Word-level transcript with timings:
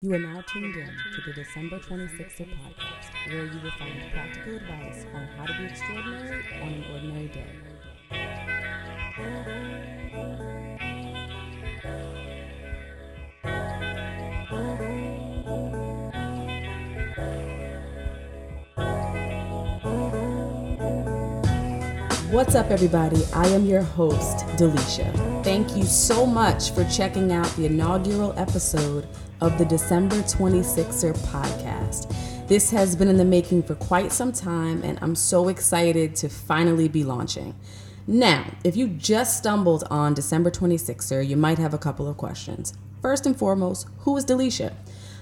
You 0.00 0.14
are 0.14 0.18
now 0.20 0.40
tuned 0.42 0.76
in 0.76 0.86
to 0.86 1.22
the 1.26 1.32
December 1.32 1.80
26er 1.80 2.46
podcast, 2.46 3.10
where 3.26 3.46
you 3.46 3.60
will 3.60 3.72
find 3.80 4.00
practical 4.12 4.54
advice 4.54 5.04
on 5.12 5.26
how 5.36 5.44
to 5.44 5.52
be 5.58 5.64
extraordinary 5.64 6.44
on 6.62 6.68
an 6.68 6.84
ordinary 6.92 7.26
day. 7.26 7.44
What's 22.30 22.54
up, 22.54 22.70
everybody? 22.70 23.24
I 23.34 23.48
am 23.48 23.66
your 23.66 23.82
host, 23.82 24.46
Delisha. 24.58 25.12
Thank 25.42 25.76
you 25.76 25.82
so 25.82 26.24
much 26.24 26.70
for 26.70 26.84
checking 26.84 27.32
out 27.32 27.48
the 27.56 27.66
inaugural 27.66 28.32
episode 28.38 29.08
of 29.40 29.56
the 29.58 29.64
December 29.64 30.16
26er 30.16 31.16
podcast. 31.28 32.12
This 32.48 32.70
has 32.70 32.96
been 32.96 33.08
in 33.08 33.16
the 33.16 33.24
making 33.24 33.62
for 33.62 33.74
quite 33.74 34.10
some 34.10 34.32
time, 34.32 34.82
and 34.82 34.98
I'm 35.00 35.14
so 35.14 35.48
excited 35.48 36.16
to 36.16 36.28
finally 36.28 36.88
be 36.88 37.04
launching. 37.04 37.54
Now, 38.06 38.52
if 38.64 38.76
you 38.76 38.88
just 38.88 39.36
stumbled 39.38 39.84
on 39.90 40.14
December 40.14 40.50
26er, 40.50 41.26
you 41.26 41.36
might 41.36 41.58
have 41.58 41.74
a 41.74 41.78
couple 41.78 42.08
of 42.08 42.16
questions. 42.16 42.72
First 43.00 43.26
and 43.26 43.36
foremost, 43.36 43.86
who 44.00 44.16
is 44.16 44.24
Delisha? 44.24 44.72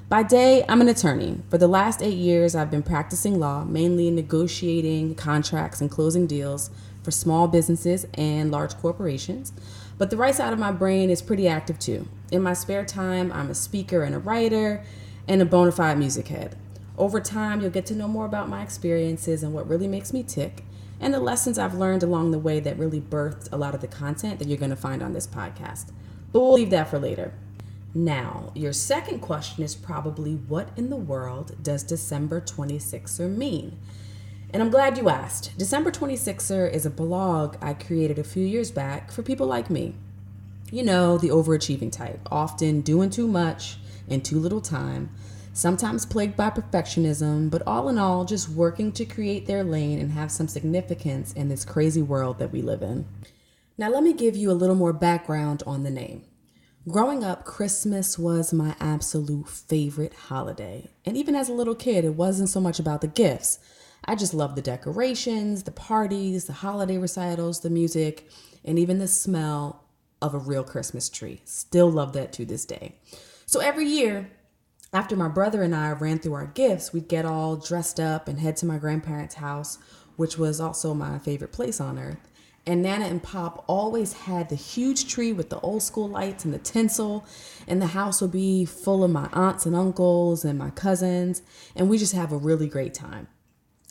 By 0.09 0.23
day, 0.23 0.65
I'm 0.69 0.80
an 0.80 0.88
attorney. 0.88 1.41
For 1.51 1.59
the 1.59 1.66
last 1.66 2.01
eight 2.01 2.16
years, 2.16 2.55
I've 2.55 2.71
been 2.71 2.85
practicing 2.85 3.41
law, 3.41 3.65
mainly 3.65 4.10
negotiating 4.10 5.16
contracts 5.16 5.80
and 5.80 5.91
closing 5.91 6.29
deals 6.29 6.71
for 7.02 7.10
small 7.10 7.48
businesses 7.48 8.07
and 8.15 8.51
large 8.51 8.77
corporations. 8.77 9.52
But 9.98 10.10
the 10.10 10.16
right 10.16 10.35
side 10.35 10.52
of 10.52 10.59
my 10.59 10.71
brain 10.71 11.10
is 11.10 11.21
pretty 11.21 11.48
active 11.48 11.79
too. 11.79 12.07
In 12.30 12.43
my 12.43 12.55
spare 12.55 12.85
time, 12.85 13.30
I'm 13.33 13.51
a 13.51 13.55
speaker 13.55 14.03
and 14.03 14.15
a 14.15 14.19
writer 14.19 14.83
and 15.29 15.41
a 15.41 15.45
bona 15.45 15.71
fide 15.71 15.98
music 15.98 16.29
head. 16.29 16.57
Over 16.99 17.21
time, 17.21 17.61
you'll 17.61 17.71
get 17.71 17.87
to 17.87 17.95
know 17.95 18.09
more 18.09 18.27
about 18.27 18.49
my 18.49 18.62
experiences 18.62 19.43
and 19.43 19.52
what 19.52 19.69
really 19.69 19.87
makes 19.87 20.13
me 20.13 20.23
tick, 20.23 20.65
and 20.99 21.15
the 21.15 21.21
lessons 21.21 21.59
I've 21.59 21.74
learned 21.74 22.02
along 22.02 22.30
the 22.30 22.38
way 22.38 22.59
that 22.60 22.79
really 22.79 23.01
birthed 23.01 23.49
a 23.52 23.57
lot 23.57 23.74
of 23.74 23.80
the 23.80 23.87
content 23.87 24.38
that 24.38 24.49
you're 24.49 24.59
going 24.59 24.71
to 24.71 24.77
find 24.77 25.02
on 25.02 25.13
this 25.13 25.27
podcast. 25.27 25.93
But 26.32 26.41
we'll 26.41 26.54
leave 26.54 26.71
that 26.71 26.88
for 26.88 26.99
later. 26.99 27.32
Now, 27.95 28.51
your 28.54 28.73
second 28.73 29.21
question 29.21 29.63
is 29.63 29.74
probably 29.74 30.35
what 30.35 30.71
in 30.77 30.91
the 30.91 30.97
world 30.97 31.63
does 31.63 31.82
December 31.82 32.41
26er 32.41 33.35
mean? 33.35 33.79
And 34.52 34.63
I'm 34.63 34.71
glad 34.71 34.99
you 34.99 35.09
asked. 35.09 35.57
December 35.59 35.91
26er 35.91 36.73
is 36.73 36.87
a 36.87 36.91
blog 36.91 37.57
I 37.60 37.74
created 37.74 38.19
a 38.19 38.24
few 38.24 38.45
years 38.45 38.71
back 38.71 39.13
for 39.13 39.23
people 39.23 39.47
like 39.47 39.71
me. 39.71 39.95
You 40.73 40.83
know, 40.83 41.17
the 41.17 41.29
overachieving 41.29 41.93
type, 41.93 42.21
often 42.31 42.81
doing 42.81 43.09
too 43.09 43.29
much 43.29 43.77
in 44.09 44.21
too 44.21 44.41
little 44.41 44.61
time, 44.61 45.11
sometimes 45.53 46.05
plagued 46.05 46.37
by 46.37 46.51
perfectionism, 46.51 47.51
but 47.51 47.63
all 47.69 47.89
in 47.89 47.99
all, 47.99 48.25
just 48.25 48.49
working 48.49 48.91
to 48.93 49.05
create 49.05 49.47
their 49.47 49.63
lane 49.63 50.01
and 50.01 50.11
have 50.11 50.33
some 50.33 50.49
significance 50.49 51.33
in 51.33 51.49
this 51.49 51.65
crazy 51.65 52.03
world 52.03 52.41
that 52.41 52.51
we 52.51 52.63
live 52.63 52.83
in. 52.83 53.07
Now, 53.79 53.91
let 53.91 54.03
me 54.03 54.13
give 54.13 54.35
you 54.35 54.51
a 54.51 54.53
little 54.53 54.75
more 54.75 54.93
background 54.93 55.63
on 55.67 55.85
the 55.85 55.91
name. 55.91 56.25
Growing 56.89 57.23
up, 57.23 57.45
Christmas 57.45 58.19
was 58.19 58.53
my 58.53 58.75
absolute 58.81 59.49
favorite 59.49 60.15
holiday. 60.15 60.89
And 61.05 61.17
even 61.17 61.37
as 61.37 61.49
a 61.49 61.53
little 61.53 61.75
kid, 61.77 62.05
it 62.05 62.15
wasn't 62.15 62.49
so 62.49 62.61
much 62.61 62.81
about 62.81 63.03
the 63.03 63.09
gifts. 63.09 63.61
I 64.05 64.17
just 64.17 64.34
loved 64.34 64.56
the 64.56 64.62
decorations, 64.62 65.62
the 65.62 65.72
parties, 65.72 66.47
the 66.47 66.53
holiday 66.53 66.99
recitals, 66.99 67.61
the 67.61 67.71
music, 67.71 68.28
and 68.65 68.78
even 68.78 68.99
the 68.99 69.09
smell 69.09 69.85
of 70.22 70.34
a 70.34 70.39
real 70.39 70.65
Christmas 70.65 71.09
tree. 71.09 71.41
Still 71.45 71.91
love 71.91 72.12
that 72.15 72.33
to 72.34 72.45
this 72.45 72.65
day. 72.65 72.97
So 73.45 73.61
every 73.61 73.87
year, 73.87 74.31
after 74.93 75.17
my 75.17 75.28
brother 75.28 75.62
and 75.62 75.75
I 75.75 75.93
ran 75.93 76.19
through 76.19 76.34
our 76.34 76.47
gifts, 76.47 76.93
we'd 76.93 77.09
get 77.09 77.25
all 77.25 77.56
dressed 77.56 78.00
up 78.00 78.28
and 78.28 78.41
head 78.41 78.56
to 78.59 78.67
my 78.67 78.78
grandparents' 78.78 79.37
house, 79.37 79.78
which 80.17 80.39
was 80.39 80.61
also 80.61 80.94
my 80.94 81.19
favorite 81.19 81.53
place 81.53 81.81
on 81.81 81.99
earth. 81.99 82.28
And 82.69 82.82
Nana 82.82 83.05
and 83.05 83.22
Pop 83.22 83.65
always 83.69 84.12
had 84.12 84.49
the 84.49 84.56
huge 84.56 85.06
tree 85.06 85.32
with 85.32 85.50
the 85.50 85.60
old 85.60 85.82
school 85.82 86.09
lights 86.09 86.44
and 86.44 86.53
the 86.53 86.59
tinsel. 86.59 87.25
And 87.69 87.81
the 87.81 87.87
house 87.87 88.21
would 88.21 88.32
be 88.32 88.65
full 88.65 89.05
of 89.05 89.10
my 89.12 89.28
aunts 89.32 89.66
and 89.66 89.76
uncles 89.76 90.44
and 90.44 90.59
my 90.59 90.71
cousins. 90.71 91.43
And 91.76 91.88
we 91.88 91.97
just 91.97 92.15
have 92.15 92.32
a 92.32 92.37
really 92.37 92.66
great 92.66 92.93
time. 92.93 93.28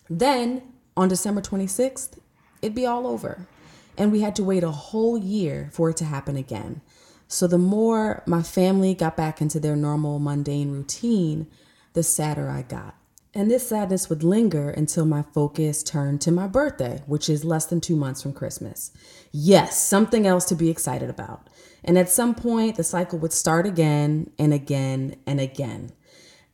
Then 0.09 0.62
on 0.97 1.08
December 1.08 1.41
26th, 1.41 2.18
it'd 2.62 2.75
be 2.75 2.85
all 2.85 3.08
over. 3.08 3.47
And 3.97 4.11
we 4.11 4.22
had 4.22 4.35
to 4.38 4.44
wait 4.44 4.63
a 4.63 4.72
whole 4.72 5.17
year 5.17 5.69
for 5.72 5.89
it 5.89 5.97
to 5.97 6.06
happen 6.06 6.35
again. 6.35 6.81
So 7.28 7.47
the 7.47 7.57
more 7.57 8.23
my 8.25 8.44
family 8.44 8.94
got 8.94 9.17
back 9.17 9.41
into 9.41 9.59
their 9.59 9.75
normal 9.75 10.19
mundane 10.19 10.72
routine, 10.72 11.47
the 11.94 12.03
sadder 12.03 12.50
I 12.50 12.61
got. 12.61 12.95
And 13.34 13.51
this 13.51 13.67
sadness 13.67 14.09
would 14.09 14.23
linger 14.23 14.69
until 14.69 15.05
my 15.05 15.22
focus 15.22 15.84
turned 15.84 16.22
to 16.22 16.31
my 16.31 16.47
birthday, 16.47 17.03
which 17.05 17.28
is 17.29 17.44
less 17.44 17.66
than 17.66 17.81
two 17.81 17.97
months 17.97 18.22
from 18.22 18.31
Christmas. 18.31 18.91
Yes, 19.34 19.81
something 19.81 20.25
else 20.25 20.45
to 20.45 20.55
be 20.55 20.69
excited 20.69 21.09
about. 21.09 21.50
And 21.84 21.97
at 21.97 22.09
some 22.09 22.34
point, 22.34 22.78
the 22.78 22.84
cycle 22.84 23.19
would 23.19 23.34
start 23.34 23.66
again 23.66 24.31
and 24.39 24.53
again 24.53 25.17
and 25.28 25.41
again. 25.41 25.91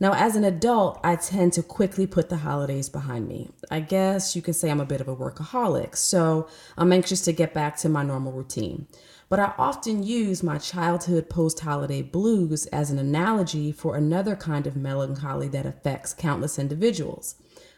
Now, 0.01 0.13
as 0.16 0.35
an 0.35 0.44
adult, 0.44 1.00
I 1.03 1.16
tend 1.16 1.53
to 1.53 1.62
quickly 1.62 2.07
put 2.07 2.29
the 2.29 2.38
holidays 2.38 2.89
behind 2.89 3.28
me. 3.28 3.51
I 3.69 3.81
guess 3.81 4.35
you 4.35 4.41
can 4.41 4.56
say 4.56 4.72
I'm 4.72 4.81
a 4.81 4.85
bit 4.85 5.00
of 5.00 5.07
a 5.07 5.16
workaholic, 5.16 5.95
so 5.95 6.47
I'm 6.75 6.91
anxious 6.91 7.22
to 7.22 7.31
get 7.31 7.53
back 7.53 7.78
to 7.78 7.88
my 7.88 8.01
normal 8.01 8.31
routine. 8.31 8.88
But 9.29 9.39
I 9.39 9.53
often 9.59 10.01
use 10.01 10.41
my 10.41 10.57
childhood 10.57 11.29
post 11.29 11.59
holiday 11.59 12.01
blues 12.01 12.66
as 12.67 12.89
an 12.89 12.97
analogy 12.97 13.72
for 13.72 13.95
another 13.95 14.35
kind 14.35 14.66
of 14.66 14.75
melancholy 14.75 15.47
that 15.50 15.67
affects 15.67 16.16
countless 16.16 16.57
individuals 16.57 17.35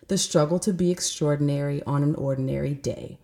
the 0.07 0.17
struggle 0.17 0.59
to 0.59 0.72
be 0.72 0.91
extraordinary 0.91 1.84
on 1.84 2.03
an 2.03 2.16
ordinary 2.16 2.73
day, 2.73 3.17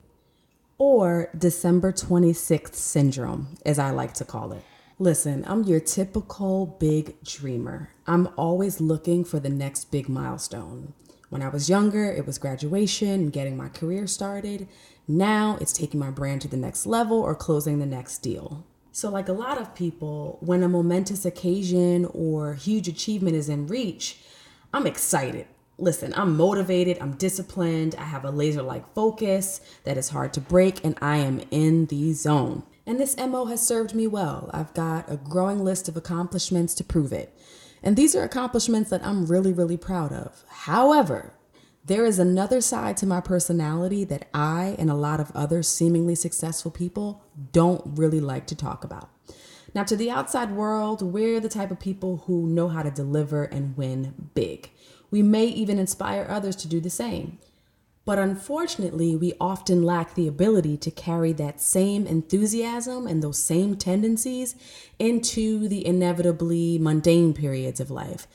or 0.77 1.29
December 1.37 1.93
26th 1.93 2.75
syndrome, 2.75 3.55
as 3.65 3.79
I 3.79 3.91
like 3.91 4.13
to 4.15 4.25
call 4.25 4.51
it. 4.51 4.63
Listen, 5.01 5.45
I'm 5.47 5.63
your 5.63 5.79
typical 5.79 6.65
big 6.77 7.23
dreamer. 7.23 7.91
I'm 8.05 8.27
always 8.35 8.81
looking 8.81 9.23
for 9.23 9.39
the 9.39 9.47
next 9.47 9.91
big 9.91 10.09
milestone. 10.09 10.93
When 11.29 11.41
I 11.41 11.47
was 11.47 11.69
younger, 11.69 12.11
it 12.11 12.25
was 12.25 12.37
graduation 12.37 13.07
and 13.07 13.31
getting 13.31 13.55
my 13.55 13.69
career 13.69 14.07
started. 14.07 14.67
Now 15.07 15.57
it's 15.61 15.71
taking 15.71 16.01
my 16.01 16.09
brand 16.09 16.41
to 16.41 16.49
the 16.49 16.57
next 16.57 16.85
level 16.85 17.17
or 17.17 17.33
closing 17.33 17.79
the 17.79 17.85
next 17.85 18.17
deal. 18.17 18.65
So, 18.91 19.09
like 19.09 19.29
a 19.29 19.33
lot 19.33 19.57
of 19.57 19.73
people, 19.73 20.37
when 20.41 20.63
a 20.63 20.67
momentous 20.67 21.23
occasion 21.23 22.03
or 22.13 22.55
huge 22.55 22.89
achievement 22.89 23.37
is 23.37 23.47
in 23.47 23.67
reach, 23.67 24.19
I'm 24.73 24.85
excited. 24.85 25.47
Listen, 25.77 26.13
I'm 26.17 26.35
motivated, 26.35 26.97
I'm 26.99 27.13
disciplined, 27.13 27.95
I 27.97 28.03
have 28.03 28.25
a 28.25 28.31
laser 28.31 28.63
like 28.63 28.93
focus 28.93 29.61
that 29.85 29.97
is 29.97 30.09
hard 30.09 30.33
to 30.33 30.41
break, 30.41 30.83
and 30.83 30.97
I 31.01 31.19
am 31.19 31.39
in 31.51 31.85
the 31.85 32.11
zone. 32.11 32.63
And 32.89 32.99
this 32.99 33.15
MO 33.17 33.45
has 33.45 33.61
served 33.61 33.93
me 33.93 34.07
well. 34.07 34.49
I've 34.51 34.73
got 34.73 35.11
a 35.11 35.15
growing 35.15 35.63
list 35.63 35.87
of 35.87 35.95
accomplishments 35.95 36.73
to 36.73 36.83
prove 36.83 37.13
it. 37.13 37.31
And 37.83 37.95
these 37.95 38.15
are 38.15 38.23
accomplishments 38.23 38.89
that 38.89 39.05
I'm 39.05 39.27
really, 39.27 39.53
really 39.53 39.77
proud 39.77 40.11
of. 40.11 40.43
However, 40.47 41.35
there 41.85 42.03
is 42.03 42.17
another 42.17 42.61
side 42.61 42.97
to 42.97 43.05
my 43.05 43.21
personality 43.21 44.05
that 44.05 44.27
I 44.33 44.75
and 44.79 44.89
a 44.89 44.95
lot 44.95 45.19
of 45.19 45.29
other 45.35 45.61
seemingly 45.61 46.15
successful 46.15 46.71
people 46.71 47.23
don't 47.51 47.83
really 47.85 48.19
like 48.19 48.47
to 48.47 48.55
talk 48.55 48.83
about. 48.83 49.11
Now, 49.75 49.83
to 49.83 49.95
the 49.95 50.09
outside 50.09 50.53
world, 50.53 51.03
we're 51.03 51.39
the 51.39 51.47
type 51.47 51.69
of 51.69 51.79
people 51.79 52.23
who 52.25 52.47
know 52.47 52.69
how 52.69 52.81
to 52.81 52.89
deliver 52.89 53.43
and 53.43 53.77
win 53.77 54.31
big. 54.33 54.71
We 55.11 55.21
may 55.21 55.45
even 55.45 55.77
inspire 55.77 56.25
others 56.27 56.55
to 56.55 56.67
do 56.67 56.79
the 56.79 56.89
same. 56.89 57.37
But 58.09 58.17
unfortunately, 58.17 59.15
we 59.15 59.33
often 59.39 59.83
lack 59.83 60.15
the 60.15 60.27
ability 60.27 60.77
to 60.77 60.89
carry 60.89 61.31
that 61.33 61.61
same 61.61 62.07
enthusiasm 62.07 63.05
and 63.05 63.21
those 63.21 63.37
same 63.37 63.75
tendencies 63.75 64.55
into 64.97 65.67
the 65.67 65.85
inevitably 65.85 66.79
mundane 66.79 67.35
periods 67.35 67.79
of 67.79 67.91
life. 67.91 68.25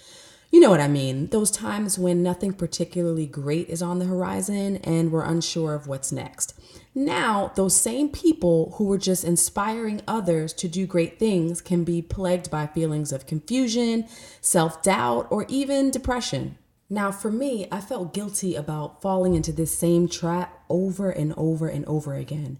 You 0.52 0.60
know 0.60 0.70
what 0.70 0.78
I 0.78 0.86
mean? 0.86 1.26
Those 1.30 1.50
times 1.50 1.98
when 1.98 2.22
nothing 2.22 2.52
particularly 2.52 3.26
great 3.26 3.68
is 3.68 3.82
on 3.82 3.98
the 3.98 4.04
horizon 4.04 4.76
and 4.84 5.10
we're 5.10 5.24
unsure 5.24 5.74
of 5.74 5.88
what's 5.88 6.12
next. 6.12 6.54
Now, 6.94 7.50
those 7.56 7.74
same 7.74 8.10
people 8.10 8.74
who 8.76 8.84
were 8.84 8.96
just 8.96 9.24
inspiring 9.24 10.02
others 10.06 10.52
to 10.52 10.68
do 10.68 10.86
great 10.86 11.18
things 11.18 11.60
can 11.60 11.82
be 11.82 12.00
plagued 12.00 12.48
by 12.48 12.68
feelings 12.68 13.10
of 13.10 13.26
confusion, 13.26 14.06
self 14.40 14.84
doubt, 14.84 15.26
or 15.30 15.46
even 15.48 15.90
depression. 15.90 16.58
Now, 16.90 17.10
for 17.10 17.30
me, 17.30 17.66
I 17.72 17.80
felt 17.80 18.14
guilty 18.14 18.54
about 18.54 19.00
falling 19.00 19.34
into 19.34 19.52
this 19.52 19.76
same 19.76 20.08
trap 20.08 20.62
over 20.68 21.10
and 21.10 21.32
over 21.36 21.66
and 21.66 21.84
over 21.86 22.14
again. 22.14 22.58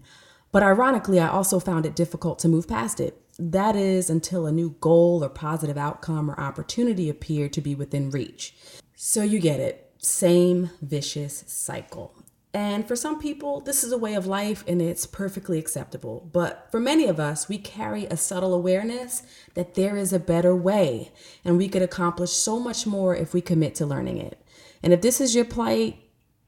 But 0.51 0.63
ironically, 0.63 1.19
I 1.19 1.27
also 1.27 1.59
found 1.59 1.85
it 1.85 1.95
difficult 1.95 2.39
to 2.39 2.47
move 2.47 2.67
past 2.67 2.99
it. 2.99 3.21
That 3.37 3.75
is 3.75 4.09
until 4.09 4.45
a 4.45 4.51
new 4.51 4.75
goal 4.79 5.23
or 5.23 5.29
positive 5.29 5.77
outcome 5.77 6.31
or 6.31 6.39
opportunity 6.39 7.09
appeared 7.09 7.53
to 7.53 7.61
be 7.61 7.75
within 7.75 8.09
reach. 8.09 8.55
So 8.95 9.21
you 9.21 9.39
get 9.39 9.59
it. 9.59 9.91
Same 9.97 10.69
vicious 10.81 11.43
cycle. 11.47 12.13
And 12.55 12.87
for 12.87 12.95
some 12.95 13.19
people, 13.19 13.59
this 13.59 13.83
is 13.83 13.91
a 13.91 13.97
way 13.97 14.13
of 14.13 14.27
life 14.27 14.63
and 14.65 14.81
it's 14.81 15.05
perfectly 15.05 15.59
acceptable. 15.59 16.29
But 16.31 16.69
for 16.71 16.79
many 16.79 17.05
of 17.05 17.19
us, 17.19 17.49
we 17.49 17.57
carry 17.57 18.05
a 18.05 18.15
subtle 18.15 18.53
awareness 18.53 19.23
that 19.55 19.73
there 19.75 19.97
is 19.97 20.13
a 20.13 20.19
better 20.19 20.55
way 20.55 21.11
and 21.43 21.57
we 21.57 21.67
could 21.67 21.81
accomplish 21.81 22.31
so 22.31 22.57
much 22.57 22.87
more 22.87 23.13
if 23.13 23.33
we 23.33 23.41
commit 23.41 23.75
to 23.75 23.85
learning 23.85 24.19
it. 24.19 24.41
And 24.81 24.93
if 24.93 25.01
this 25.01 25.19
is 25.19 25.35
your 25.35 25.43
plight, 25.43 25.99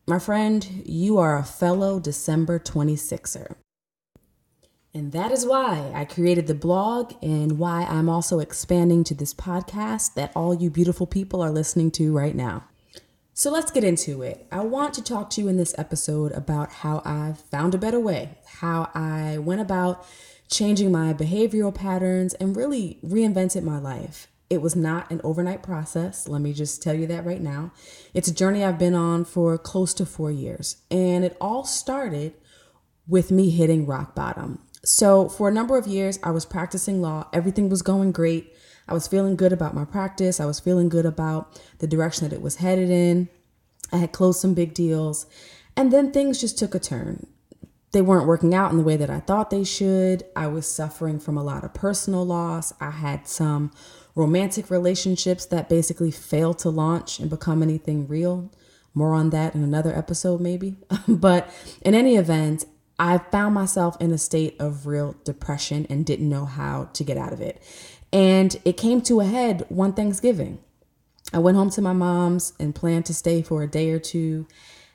my 0.07 0.18
friend, 0.18 0.81
you 0.86 1.18
are 1.18 1.38
a 1.38 1.44
fellow 1.44 2.00
December 2.00 2.57
26er. 2.57 3.56
And 4.94 5.12
that 5.12 5.33
is 5.33 5.45
why 5.45 5.92
I 5.94 6.06
created 6.06 6.48
the 6.48 6.56
blog 6.56 7.15
and 7.21 7.60
why 7.60 7.83
I'm 7.83 8.07
also 8.07 8.39
expanding 8.39 9.03
to 9.03 9.13
this 9.13 9.33
podcast 9.33 10.13
that 10.13 10.31
all 10.38 10.56
you 10.56 10.69
beautiful 10.69 11.06
people 11.06 11.42
are 11.42 11.51
listening 11.51 11.92
to 11.92 12.15
right 12.15 12.33
now. 12.33 12.63
So 13.38 13.51
let's 13.51 13.69
get 13.69 13.84
into 13.84 14.24
it. 14.24 14.48
I 14.51 14.62
want 14.62 14.95
to 14.95 15.04
talk 15.04 15.30
to 15.30 15.42
you 15.42 15.48
in 15.48 15.57
this 15.57 15.75
episode 15.78 16.31
about 16.31 16.72
how 16.72 17.04
I 17.06 17.36
found 17.51 17.75
a 17.75 17.78
better 17.78 18.00
way, 18.00 18.31
how 18.48 18.89
I 18.95 19.38
went 19.38 19.62
about 19.62 20.04
changing 20.50 20.92
my 20.92 21.13
behavioral 21.13 21.74
patterns 21.74 22.34
and 22.34 22.57
really 22.57 22.98
reinvented 23.06 23.62
my 23.62 23.78
life. 23.78 24.28
It 24.50 24.63
was 24.63 24.75
not 24.75 25.12
an 25.12 25.22
overnight 25.24 25.62
process. 25.62 26.28
Let 26.28 26.42
me 26.42 26.51
just 26.51 26.81
tell 26.81 26.95
you 26.95 27.06
that 27.06 27.28
right 27.28 27.39
now. 27.39 27.74
It's 28.12 28.28
a 28.28 28.34
journey 28.34 28.63
I've 28.63 28.80
been 28.80 28.95
on 28.95 29.24
for 29.24 29.56
close 29.60 29.94
to 29.94 30.07
four 30.07 30.31
years. 30.31 30.78
And 30.89 31.24
it 31.24 31.38
all 31.39 31.63
started 31.63 32.34
with 33.07 33.30
me 33.30 33.51
hitting 33.51 33.86
rock 33.86 34.16
bottom. 34.16 34.63
So, 34.83 35.27
for 35.27 35.50
a 35.50 35.53
number 35.53 35.77
of 35.77 35.88
years, 35.88 36.19
I 36.24 36.31
was 36.31 36.45
practicing 36.45 37.01
law. 37.01 37.27
Everything 37.33 37.69
was 37.69 37.81
going 37.81 38.12
great. 38.12 38.53
I 38.88 38.94
was 38.94 39.07
feeling 39.07 39.35
good 39.35 39.51
about 39.51 39.74
my 39.74 39.85
practice. 39.85 40.39
I 40.39 40.45
was 40.45 40.59
feeling 40.59 40.88
good 40.88 41.06
about 41.06 41.62
the 41.79 41.88
direction 41.88 42.27
that 42.27 42.35
it 42.35 42.41
was 42.41 42.57
headed 42.57 42.89
in. 42.89 43.29
I 43.91 43.97
had 43.97 44.12
closed 44.12 44.39
some 44.39 44.53
big 44.53 44.74
deals. 44.74 45.25
And 45.75 45.91
then 45.91 46.12
things 46.12 46.39
just 46.39 46.57
took 46.57 46.74
a 46.74 46.79
turn. 46.79 47.27
They 47.91 48.01
weren't 48.01 48.27
working 48.27 48.53
out 48.53 48.71
in 48.71 48.77
the 48.77 48.83
way 48.83 48.97
that 48.97 49.09
I 49.09 49.19
thought 49.19 49.50
they 49.50 49.63
should. 49.63 50.24
I 50.35 50.47
was 50.47 50.68
suffering 50.68 51.19
from 51.19 51.38
a 51.38 51.44
lot 51.44 51.63
of 51.63 51.74
personal 51.74 52.25
loss. 52.25 52.74
I 52.79 52.91
had 52.91 53.27
some 53.27 53.71
romantic 54.15 54.69
relationships 54.69 55.45
that 55.45 55.69
basically 55.69 56.12
failed 56.12 56.59
to 56.59 56.69
launch 56.69 57.19
and 57.19 57.29
become 57.29 57.62
anything 57.62 58.07
real. 58.07 58.51
More 58.94 59.13
on 59.13 59.29
that 59.29 59.53
in 59.53 59.63
another 59.63 59.95
episode, 59.95 60.41
maybe. 60.41 60.75
but 61.07 61.50
in 61.81 61.94
any 61.94 62.15
event, 62.15 62.65
I 63.00 63.20
found 63.20 63.54
myself 63.54 63.96
in 64.00 64.12
a 64.12 64.18
state 64.18 64.56
of 64.60 64.88
real 64.88 65.16
depression 65.24 65.86
and 65.90 66.06
didn't 66.06 66.30
know 66.30 66.46
how 66.46 66.90
to 66.94 67.04
get 67.04 67.18
out 67.18 67.34
of 67.34 67.42
it. 67.42 67.62
And 68.12 68.60
it 68.66 68.78
came 68.78 69.02
to 69.02 69.20
a 69.20 69.26
head 69.26 69.66
one 69.70 69.94
Thanksgiving. 69.94 70.60
I 71.34 71.40
went 71.40 71.58
home 71.58 71.70
to 71.72 71.82
my 71.82 71.94
mom's 71.94 72.54
and 72.60 72.74
planned 72.74 73.06
to 73.08 73.14
stay 73.14 73.42
for 73.42 73.62
a 73.62 73.68
day 73.68 73.92
or 73.92 74.00
two, 74.00 74.48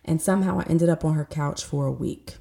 and 0.04 0.20
somehow 0.20 0.60
I 0.60 0.64
ended 0.64 0.88
up 0.88 1.04
on 1.04 1.14
her 1.14 1.26
couch 1.26 1.62
for 1.62 1.86
a 1.86 1.92
week. 1.92 2.36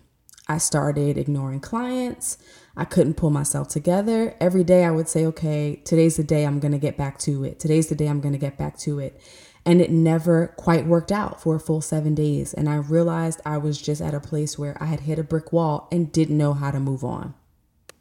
I 0.48 0.58
started 0.58 1.18
ignoring 1.18 1.60
clients. 1.60 2.38
I 2.76 2.86
couldn't 2.86 3.16
pull 3.16 3.30
myself 3.30 3.68
together. 3.68 4.36
Every 4.40 4.64
day 4.64 4.86
I 4.86 4.92
would 4.92 5.08
say, 5.08 5.26
okay, 5.28 5.82
today's 5.86 6.18
the 6.18 6.24
day 6.24 6.46
I'm 6.46 6.60
going 6.60 6.72
to 6.72 6.78
get 6.78 6.98
back 6.98 7.20
to 7.20 7.44
it. 7.44 7.60
Today's 7.60 7.88
the 7.88 7.96
day 7.96 8.08
I'm 8.08 8.22
going 8.22 8.34
to 8.34 8.40
get 8.40 8.58
back 8.58 8.78
to 8.80 9.00
it. 9.00 9.22
And 9.66 9.80
it 9.80 9.92
never 9.92 10.48
quite 10.58 10.88
worked 10.88 11.12
out 11.12 11.42
for 11.42 11.56
a 11.56 11.60
full 11.60 11.82
seven 11.82 12.16
days. 12.16 12.54
And 12.54 12.68
I 12.68 12.76
realized 12.76 13.42
I 13.46 13.58
was 13.58 13.80
just 13.80 14.02
at 14.02 14.14
a 14.14 14.20
place 14.20 14.58
where 14.58 14.76
I 14.82 14.86
had 14.86 15.02
hit 15.02 15.20
a 15.20 15.24
brick 15.24 15.54
wall 15.54 15.88
and 15.92 16.12
didn't 16.12 16.38
know 16.38 16.54
how 16.54 16.72
to 16.72 16.80
move 16.80 17.04
on. 17.04 17.36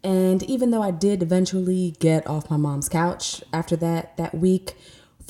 And 0.02 0.42
even 0.44 0.70
though 0.70 0.82
I 0.82 0.90
did 0.90 1.22
eventually 1.22 1.94
get 1.98 2.26
off 2.26 2.50
my 2.50 2.56
mom's 2.56 2.88
couch 2.88 3.42
after 3.52 3.76
that 3.76 4.16
that 4.16 4.34
week, 4.34 4.74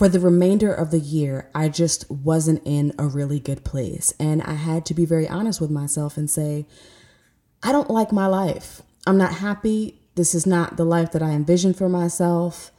for 0.01 0.09
the 0.09 0.21
remainder 0.21 0.73
of 0.73 0.91
the 0.91 0.99
year, 0.99 1.51
I 1.55 1.69
just 1.69 2.11
wasn't 2.11 2.63
in 2.65 2.95
a 2.99 3.07
really 3.07 3.39
good 3.39 3.65
place. 3.65 4.15
And 4.19 4.43
I 4.43 4.55
had 4.55 4.87
to 4.87 4.95
be 4.95 5.05
very 5.05 5.29
honest 5.29 5.61
with 5.61 5.71
myself 5.71 6.17
and 6.17 6.31
say, 6.31 6.67
I 7.63 7.71
don't 7.71 7.91
like 7.91 8.11
my 8.11 8.27
life. 8.27 8.81
I'm 9.07 9.19
not 9.19 9.35
happy. 9.35 10.01
This 10.15 10.35
is 10.35 10.47
not 10.47 10.79
the 10.79 10.87
life 10.87 11.13
that 11.13 11.23
I 11.23 11.33
envisioned 11.33 11.77
for 11.77 11.91
myself. 11.91 12.71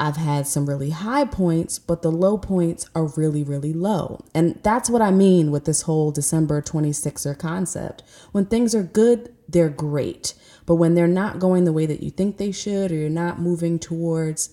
I've 0.00 0.16
had 0.16 0.46
some 0.46 0.64
really 0.64 0.90
high 0.90 1.26
points, 1.26 1.78
but 1.78 2.00
the 2.00 2.10
low 2.10 2.38
points 2.38 2.88
are 2.94 3.04
really, 3.04 3.44
really 3.44 3.74
low. 3.74 4.24
And 4.34 4.58
that's 4.62 4.88
what 4.88 5.02
I 5.02 5.10
mean 5.10 5.50
with 5.50 5.66
this 5.66 5.82
whole 5.82 6.10
December 6.10 6.62
26er 6.62 7.38
concept. 7.38 8.02
When 8.32 8.46
things 8.46 8.74
are 8.74 8.82
good, 8.82 9.34
they're 9.46 9.68
great. 9.68 10.32
But 10.64 10.76
when 10.76 10.94
they're 10.94 11.06
not 11.06 11.38
going 11.38 11.64
the 11.64 11.72
way 11.72 11.84
that 11.84 12.02
you 12.02 12.10
think 12.10 12.38
they 12.38 12.50
should, 12.50 12.90
or 12.90 12.94
you're 12.94 13.10
not 13.10 13.40
moving 13.40 13.78
towards 13.78 14.48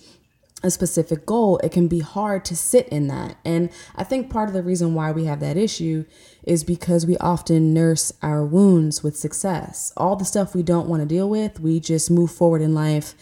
a 0.63 0.71
specific 0.71 1.25
goal, 1.25 1.59
it 1.59 1.71
can 1.71 1.87
be 1.87 1.99
hard 1.99 2.43
to 2.45 2.55
sit 2.55 2.89
in 2.89 3.07
that. 3.07 3.37
And 3.45 3.69
I 3.95 4.03
think 4.03 4.29
part 4.29 4.49
of 4.49 4.53
the 4.53 4.63
reason 4.63 4.95
why 4.95 5.11
we 5.11 5.25
have 5.25 5.39
that 5.39 5.55
issue 5.55 6.03
is 6.43 6.65
because 6.65 7.05
we 7.05 7.15
often 7.19 7.73
nurse 7.73 8.11
our 8.21 8.43
wounds 8.43 9.01
with 9.01 9.15
success. 9.15 9.93
All 9.95 10.17
the 10.17 10.25
stuff 10.25 10.53
we 10.53 10.63
don't 10.63 10.89
want 10.89 11.03
to 11.03 11.07
deal 11.07 11.29
with, 11.29 11.61
we 11.61 11.79
just 11.79 12.11
move 12.11 12.31
forward 12.31 12.61
in 12.61 12.73
life 12.73 13.15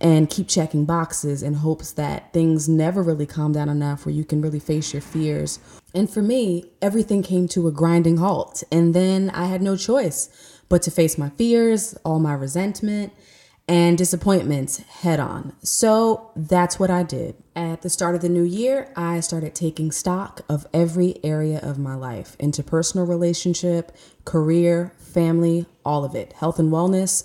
and 0.00 0.30
keep 0.30 0.48
checking 0.48 0.84
boxes 0.84 1.42
in 1.42 1.54
hopes 1.54 1.92
that 1.92 2.32
things 2.32 2.68
never 2.68 3.02
really 3.02 3.26
calm 3.26 3.52
down 3.52 3.68
enough 3.68 4.06
where 4.06 4.14
you 4.14 4.24
can 4.24 4.40
really 4.40 4.60
face 4.60 4.92
your 4.92 5.02
fears. 5.02 5.58
And 5.94 6.08
for 6.08 6.22
me, 6.22 6.70
everything 6.80 7.22
came 7.22 7.48
to 7.48 7.68
a 7.68 7.72
grinding 7.72 8.16
halt. 8.16 8.62
And 8.72 8.94
then 8.94 9.30
I 9.30 9.46
had 9.46 9.60
no 9.60 9.76
choice 9.76 10.30
but 10.68 10.82
to 10.82 10.90
face 10.90 11.18
my 11.18 11.30
fears, 11.30 11.94
all 12.04 12.20
my 12.20 12.32
resentment, 12.32 13.12
and 13.68 13.98
disappointments 13.98 14.78
head 14.78 15.20
on. 15.20 15.54
So 15.62 16.30
that's 16.34 16.78
what 16.78 16.90
I 16.90 17.02
did. 17.02 17.36
At 17.54 17.82
the 17.82 17.90
start 17.90 18.14
of 18.14 18.20
the 18.20 18.28
new 18.28 18.42
year, 18.42 18.92
I 18.96 19.20
started 19.20 19.54
taking 19.54 19.92
stock 19.92 20.40
of 20.48 20.66
every 20.72 21.22
area 21.22 21.60
of 21.62 21.78
my 21.78 21.94
life 21.94 22.36
interpersonal 22.38 23.06
relationship, 23.06 23.92
career, 24.24 24.92
family, 24.98 25.66
all 25.84 26.04
of 26.04 26.14
it, 26.14 26.32
health 26.34 26.58
and 26.58 26.72
wellness 26.72 27.24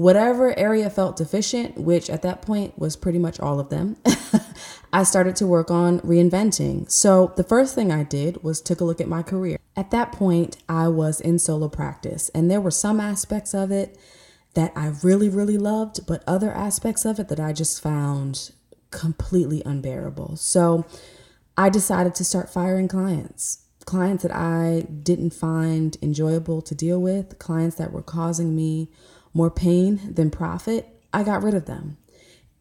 whatever 0.00 0.58
area 0.58 0.88
felt 0.88 1.14
deficient, 1.14 1.76
which 1.76 2.08
at 2.08 2.22
that 2.22 2.40
point 2.40 2.78
was 2.78 2.96
pretty 2.96 3.18
much 3.18 3.38
all 3.38 3.60
of 3.60 3.68
them, 3.68 3.98
I 4.94 5.02
started 5.02 5.36
to 5.36 5.46
work 5.46 5.70
on 5.70 6.00
reinventing. 6.00 6.90
So 6.90 7.34
the 7.36 7.44
first 7.44 7.74
thing 7.74 7.92
I 7.92 8.02
did 8.02 8.42
was 8.42 8.62
took 8.62 8.80
a 8.80 8.84
look 8.84 9.02
at 9.02 9.08
my 9.08 9.22
career. 9.22 9.58
At 9.76 9.90
that 9.90 10.10
point, 10.10 10.56
I 10.70 10.88
was 10.88 11.20
in 11.20 11.38
solo 11.38 11.68
practice, 11.68 12.30
and 12.30 12.50
there 12.50 12.62
were 12.62 12.70
some 12.70 12.98
aspects 12.98 13.52
of 13.52 13.70
it 13.70 13.98
that 14.54 14.72
I 14.74 14.90
really, 15.02 15.28
really 15.28 15.58
loved, 15.58 16.06
but 16.06 16.24
other 16.26 16.50
aspects 16.50 17.04
of 17.04 17.18
it 17.18 17.28
that 17.28 17.38
I 17.38 17.52
just 17.52 17.82
found 17.82 18.52
completely 18.90 19.62
unbearable. 19.66 20.36
So 20.36 20.86
I 21.58 21.68
decided 21.68 22.14
to 22.14 22.24
start 22.24 22.48
firing 22.48 22.88
clients. 22.88 23.66
Clients 23.84 24.22
that 24.22 24.34
I 24.34 24.86
didn't 25.02 25.34
find 25.34 25.98
enjoyable 26.00 26.62
to 26.62 26.74
deal 26.74 27.02
with, 27.02 27.38
clients 27.38 27.76
that 27.76 27.92
were 27.92 28.02
causing 28.02 28.56
me 28.56 28.88
more 29.32 29.50
pain 29.50 30.14
than 30.14 30.30
profit, 30.30 30.88
I 31.12 31.22
got 31.22 31.42
rid 31.42 31.54
of 31.54 31.66
them. 31.66 31.96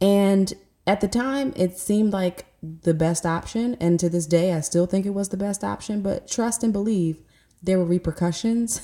And 0.02 0.54
at 0.88 1.02
the 1.02 1.08
time, 1.08 1.54
it 1.56 1.78
seemed 1.78 2.14
like 2.14 2.46
the 2.62 2.94
best 2.94 3.26
option. 3.26 3.76
And 3.80 4.00
to 4.00 4.10
this 4.10 4.26
day, 4.26 4.54
I 4.54 4.62
still 4.62 4.86
think 4.86 5.06
it 5.06 5.14
was 5.14 5.30
the 5.30 5.38
best 5.38 5.64
option. 5.64 6.02
But 6.02 6.28
trust 6.28 6.64
and 6.64 6.74
believe 6.74 7.22
there 7.62 7.78
were 7.78 7.86
repercussions 7.86 8.82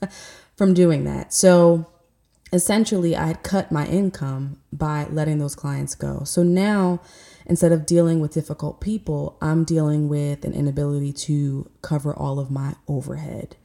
from 0.56 0.74
doing 0.74 1.04
that. 1.04 1.32
So 1.32 1.86
essentially, 2.52 3.16
I 3.16 3.26
had 3.26 3.42
cut 3.42 3.72
my 3.72 3.86
income 3.86 4.60
by 4.72 5.06
letting 5.10 5.38
those 5.38 5.54
clients 5.54 5.94
go. 5.94 6.24
So 6.24 6.42
now, 6.42 7.00
instead 7.46 7.72
of 7.72 7.86
dealing 7.86 8.20
with 8.20 8.32
difficult 8.32 8.80
people, 8.80 9.36
I'm 9.40 9.64
dealing 9.64 10.08
with 10.08 10.44
an 10.44 10.52
inability 10.52 11.12
to 11.12 11.70
cover 11.82 12.14
all 12.14 12.38
of 12.38 12.50
my 12.50 12.74
overhead. 12.86 13.56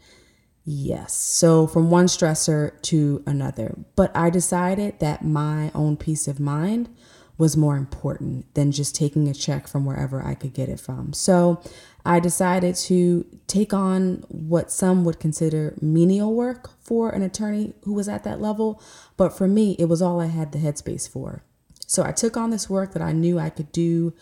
Yes. 0.70 1.14
So 1.14 1.66
from 1.66 1.90
one 1.90 2.08
stressor 2.08 2.74
to 2.82 3.24
another. 3.26 3.78
But 3.96 4.12
I 4.14 4.30
decided 4.30 5.00
that 5.00 5.24
my 5.24 5.72
own 5.74 5.96
peace 5.96 6.28
of 6.28 6.42
mind 6.42 6.90
was 7.38 7.56
more 7.56 7.78
important 7.78 8.54
than 8.54 8.74
just 8.74 8.94
taking 8.94 9.30
a 9.30 9.34
check 9.34 9.66
from 9.66 9.86
wherever 9.86 10.22
I 10.22 10.36
could 10.36 10.54
get 10.54 10.68
it 10.68 10.82
from. 10.82 11.14
So 11.14 11.62
I 12.06 12.20
decided 12.20 12.76
to 12.76 13.26
take 13.48 13.74
on 13.74 14.26
what 14.28 14.70
some 14.70 15.06
would 15.06 15.22
consider 15.22 15.74
menial 15.80 16.34
work 16.34 16.70
for 16.82 17.12
an 17.12 17.22
attorney 17.22 17.74
who 17.84 17.94
was 17.94 18.10
at 18.10 18.26
that 18.26 18.42
level. 18.42 18.84
But 19.16 19.30
for 19.30 19.48
me, 19.48 19.78
it 19.80 19.86
was 19.86 20.02
all 20.02 20.20
I 20.20 20.26
had 20.26 20.52
the 20.52 20.60
headspace 20.60 21.10
for. 21.10 21.44
So 21.86 22.04
I 22.04 22.12
took 22.12 22.36
on 22.36 22.50
this 22.50 22.70
work 22.70 22.92
that 22.92 23.02
I 23.02 23.14
knew 23.14 23.40
I 23.40 23.52
could 23.52 23.72
do 23.72 24.14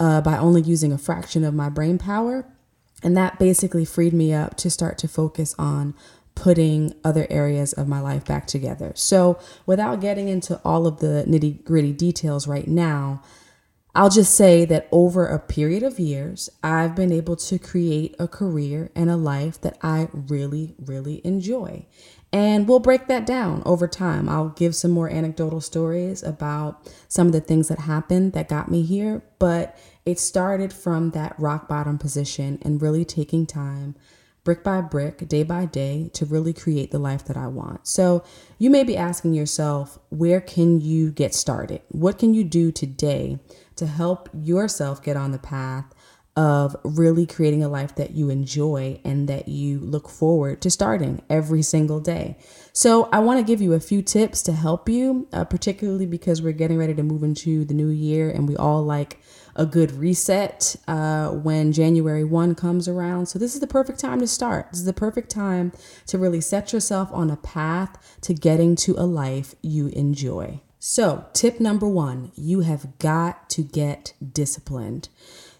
uh, 0.00 0.20
by 0.20 0.36
only 0.36 0.62
using 0.62 0.92
a 0.92 0.98
fraction 0.98 1.44
of 1.44 1.54
my 1.54 1.68
brain 1.68 1.96
power 1.96 2.44
and 3.02 3.16
that 3.16 3.38
basically 3.38 3.84
freed 3.84 4.12
me 4.12 4.32
up 4.32 4.56
to 4.58 4.70
start 4.70 4.98
to 4.98 5.08
focus 5.08 5.54
on 5.58 5.94
putting 6.34 6.94
other 7.02 7.26
areas 7.30 7.72
of 7.72 7.88
my 7.88 8.00
life 8.00 8.24
back 8.24 8.46
together. 8.46 8.92
So, 8.94 9.38
without 9.64 10.00
getting 10.00 10.28
into 10.28 10.60
all 10.64 10.86
of 10.86 11.00
the 11.00 11.24
nitty 11.26 11.64
gritty 11.64 11.92
details 11.92 12.46
right 12.46 12.68
now, 12.68 13.22
I'll 13.94 14.10
just 14.10 14.34
say 14.34 14.66
that 14.66 14.88
over 14.92 15.26
a 15.26 15.38
period 15.38 15.82
of 15.82 15.98
years, 15.98 16.50
I've 16.62 16.94
been 16.94 17.10
able 17.10 17.36
to 17.36 17.58
create 17.58 18.14
a 18.18 18.28
career 18.28 18.90
and 18.94 19.08
a 19.08 19.16
life 19.16 19.58
that 19.62 19.78
I 19.82 20.08
really, 20.12 20.74
really 20.78 21.22
enjoy. 21.24 21.86
And 22.36 22.68
we'll 22.68 22.80
break 22.80 23.06
that 23.06 23.24
down 23.24 23.62
over 23.64 23.88
time. 23.88 24.28
I'll 24.28 24.50
give 24.50 24.76
some 24.76 24.90
more 24.90 25.08
anecdotal 25.08 25.62
stories 25.62 26.22
about 26.22 26.86
some 27.08 27.28
of 27.28 27.32
the 27.32 27.40
things 27.40 27.68
that 27.68 27.78
happened 27.78 28.34
that 28.34 28.46
got 28.46 28.70
me 28.70 28.82
here, 28.82 29.22
but 29.38 29.78
it 30.04 30.20
started 30.20 30.70
from 30.70 31.12
that 31.12 31.34
rock 31.38 31.66
bottom 31.66 31.96
position 31.96 32.58
and 32.60 32.82
really 32.82 33.06
taking 33.06 33.46
time, 33.46 33.94
brick 34.44 34.62
by 34.62 34.82
brick, 34.82 35.26
day 35.26 35.44
by 35.44 35.64
day, 35.64 36.10
to 36.12 36.26
really 36.26 36.52
create 36.52 36.90
the 36.90 36.98
life 36.98 37.24
that 37.24 37.38
I 37.38 37.46
want. 37.46 37.86
So 37.88 38.22
you 38.58 38.68
may 38.68 38.84
be 38.84 38.98
asking 38.98 39.32
yourself, 39.32 39.98
where 40.10 40.42
can 40.42 40.78
you 40.78 41.12
get 41.12 41.34
started? 41.34 41.80
What 41.88 42.18
can 42.18 42.34
you 42.34 42.44
do 42.44 42.70
today 42.70 43.38
to 43.76 43.86
help 43.86 44.28
yourself 44.34 45.02
get 45.02 45.16
on 45.16 45.32
the 45.32 45.38
path 45.38 45.86
of 46.36 46.76
really 46.84 47.24
creating 47.24 47.64
a 47.64 47.68
life 47.68 47.94
that 47.94 48.10
you 48.10 48.28
enjoy 48.28 49.00
and 49.04 49.26
that 49.26 49.48
you 49.48 49.80
look 49.80 50.08
forward 50.08 50.60
to 50.60 50.70
starting 50.70 51.22
every 51.30 51.62
single 51.62 51.98
day. 51.98 52.36
So, 52.74 53.08
I 53.10 53.20
want 53.20 53.40
to 53.40 53.44
give 53.44 53.62
you 53.62 53.72
a 53.72 53.80
few 53.80 54.02
tips 54.02 54.42
to 54.42 54.52
help 54.52 54.86
you, 54.86 55.26
uh, 55.32 55.44
particularly 55.44 56.04
because 56.04 56.42
we're 56.42 56.52
getting 56.52 56.76
ready 56.76 56.94
to 56.94 57.02
move 57.02 57.22
into 57.22 57.64
the 57.64 57.72
new 57.72 57.88
year 57.88 58.28
and 58.28 58.46
we 58.46 58.54
all 58.54 58.82
like 58.82 59.18
a 59.54 59.64
good 59.64 59.92
reset 59.92 60.76
uh, 60.86 61.30
when 61.30 61.72
January 61.72 62.22
1 62.24 62.54
comes 62.54 62.86
around. 62.86 63.26
So, 63.26 63.38
this 63.38 63.54
is 63.54 63.60
the 63.60 63.66
perfect 63.66 63.98
time 63.98 64.20
to 64.20 64.26
start. 64.26 64.68
This 64.72 64.80
is 64.80 64.86
the 64.86 64.92
perfect 64.92 65.30
time 65.30 65.72
to 66.06 66.18
really 66.18 66.42
set 66.42 66.74
yourself 66.74 67.08
on 67.12 67.30
a 67.30 67.36
path 67.36 68.18
to 68.20 68.34
getting 68.34 68.76
to 68.76 68.94
a 68.98 69.06
life 69.06 69.54
you 69.62 69.86
enjoy. 69.88 70.60
So, 70.78 71.24
tip 71.32 71.58
number 71.60 71.88
one 71.88 72.30
you 72.36 72.60
have 72.60 72.98
got 72.98 73.48
to 73.50 73.62
get 73.62 74.12
disciplined. 74.32 75.08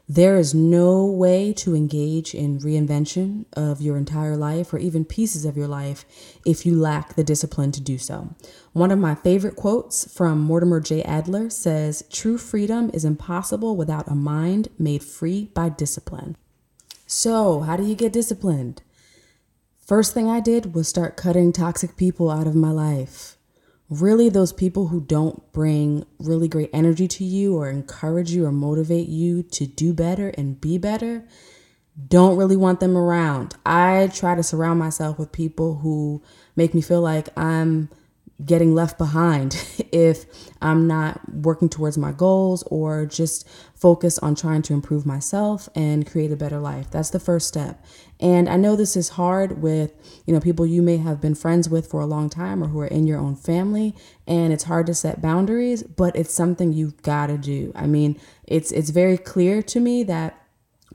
There 0.09 0.37
is 0.37 0.55
no 0.55 1.05
way 1.05 1.53
to 1.55 1.75
engage 1.75 2.33
in 2.33 2.61
reinvention 2.61 3.45
of 3.55 3.81
your 3.81 3.97
entire 3.97 4.37
life 4.37 4.73
or 4.73 4.79
even 4.79 5.05
pieces 5.05 5.45
of 5.45 5.57
your 5.57 5.67
life 5.67 6.05
if 6.45 6.65
you 6.65 6.77
lack 6.77 7.15
the 7.15 7.25
discipline 7.25 7.73
to 7.73 7.81
do 7.81 7.99
so. 7.99 8.33
One 8.73 8.93
of 8.93 9.01
my 9.01 9.17
favorite 9.17 9.57
quotes 9.57 10.13
from 10.15 10.41
Mortimer 10.41 10.79
J. 10.79 11.03
Adler 11.03 11.51
says 11.51 12.05
True 12.13 12.39
freedom 12.39 12.89
is 12.95 13.05
impossible 13.05 13.77
without 13.77 14.07
a 14.07 14.15
mind 14.15 14.69
made 14.79 15.03
free 15.03 15.51
by 15.55 15.71
discipline. 15.71 16.37
So, 17.09 17.61
how 17.61 17.77
do 17.77 17.83
you 17.85 17.97
get 17.97 18.13
disciplined? 18.13 18.83
First 19.85 20.15
thing 20.15 20.29
I 20.29 20.39
did 20.39 20.73
was 20.73 20.87
start 20.87 21.17
cutting 21.17 21.53
toxic 21.53 21.97
people 21.97 22.31
out 22.31 22.47
of 22.47 22.55
my 22.55 22.71
life 22.71 23.36
really 23.89 24.29
those 24.29 24.53
people 24.53 24.89
who 24.89 25.01
don't 25.01 25.53
bring 25.53 26.05
really 26.19 26.49
great 26.49 26.71
energy 26.73 27.07
to 27.07 27.25
you 27.25 27.57
or 27.57 27.71
encourage 27.71 28.31
you 28.31 28.45
or 28.45 28.53
motivate 28.53 29.09
you 29.09 29.43
to 29.43 29.67
do 29.67 29.93
better 29.93 30.31
and 30.31 30.61
be 30.61 30.77
better, 30.79 31.25
don't 32.09 32.37
really 32.37 32.57
want 32.57 32.81
them 32.81 32.97
around. 32.97 33.55
I 33.65 34.11
try 34.13 34.35
to 34.35 34.43
surround 34.43 34.79
myself 34.79 35.19
with 35.19 35.33
people 35.33 35.77
who 35.77 36.23
make 36.57 36.75
me 36.75 36.81
feel 36.81 37.01
like 37.01 37.29
I'm 37.39 37.89
getting 38.45 38.75
left 38.75 38.99
behind 38.99 39.55
if 39.93 40.27
I'm 40.61 40.87
not 40.87 41.21
working 41.33 41.69
towards 41.69 41.97
my 41.97 42.13
goals 42.13 42.63
or 42.65 43.07
just 43.07 43.49
focus 43.75 44.19
on 44.19 44.35
trying 44.35 44.63
to 44.63 44.75
improve 44.75 45.07
myself 45.07 45.69
and 45.75 46.07
create 46.11 46.33
a 46.33 46.37
better 46.37 46.59
life. 46.59 46.91
That's 46.91 47.11
the 47.11 47.21
first 47.21 47.49
step. 47.49 47.83
And 48.19 48.49
I 48.49 48.57
know 48.57 48.77
this 48.77 48.97
is 48.97 49.11
hard 49.11 49.61
with, 49.63 49.93
you 50.25 50.33
know, 50.33 50.41
people 50.41 50.67
you 50.67 50.81
may 50.81 50.97
have 50.97 51.21
been 51.21 51.35
friends 51.35 51.69
with 51.69 51.87
for 51.91 52.01
a 52.01 52.07
long 52.07 52.31
time 52.31 52.63
or 52.63 52.69
who 52.69 52.81
are 52.81 52.87
in 52.87 53.07
your 53.07 53.19
own 53.19 53.37
family 53.37 53.95
and 54.27 54.53
it's 54.53 54.65
hard 54.65 54.87
to 54.87 54.95
set 54.95 55.21
boundaries, 55.21 55.83
but 55.83 56.17
it's 56.17 56.33
something 56.33 56.73
you've 56.73 57.03
got 57.03 57.27
to 57.27 57.37
do. 57.37 57.73
I 57.75 57.87
mean, 57.87 58.19
it's 58.45 58.73
it's 58.73 58.91
very 58.91 59.19
clear 59.19 59.63
to 59.63 59.81
me 59.81 60.03
that 60.05 60.41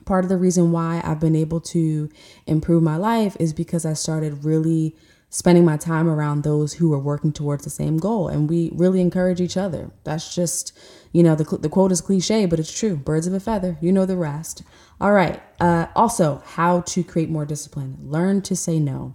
part 0.04 0.24
of 0.24 0.28
the 0.28 0.36
reason 0.36 0.72
why 0.72 1.00
I've 1.04 1.20
been 1.20 1.36
able 1.36 1.60
to 1.60 2.10
improve 2.46 2.82
my 2.82 2.96
life 2.96 3.36
is 3.38 3.52
because 3.52 3.86
I 3.86 3.92
started 3.92 4.44
really 4.44 4.96
spending 5.32 5.64
my 5.64 5.78
time 5.78 6.08
around 6.08 6.42
those 6.42 6.74
who 6.74 6.92
are 6.92 6.98
working 6.98 7.32
towards 7.32 7.64
the 7.64 7.70
same 7.70 7.96
goal. 7.96 8.28
And 8.28 8.50
we 8.50 8.70
really 8.74 9.00
encourage 9.00 9.40
each 9.40 9.56
other. 9.56 9.90
That's 10.04 10.34
just, 10.34 10.76
you 11.10 11.22
know, 11.22 11.34
the, 11.34 11.56
the 11.56 11.70
quote 11.70 11.90
is 11.90 12.02
cliche, 12.02 12.44
but 12.44 12.60
it's 12.60 12.78
true. 12.78 12.96
Birds 12.96 13.26
of 13.26 13.32
a 13.32 13.40
feather, 13.40 13.78
you 13.80 13.92
know 13.92 14.04
the 14.04 14.16
rest. 14.16 14.62
All 15.00 15.12
right. 15.12 15.42
Uh, 15.58 15.86
also, 15.96 16.42
how 16.44 16.82
to 16.82 17.02
create 17.02 17.30
more 17.30 17.46
discipline. 17.46 17.96
Learn 18.02 18.42
to 18.42 18.54
say 18.54 18.78
no. 18.78 19.14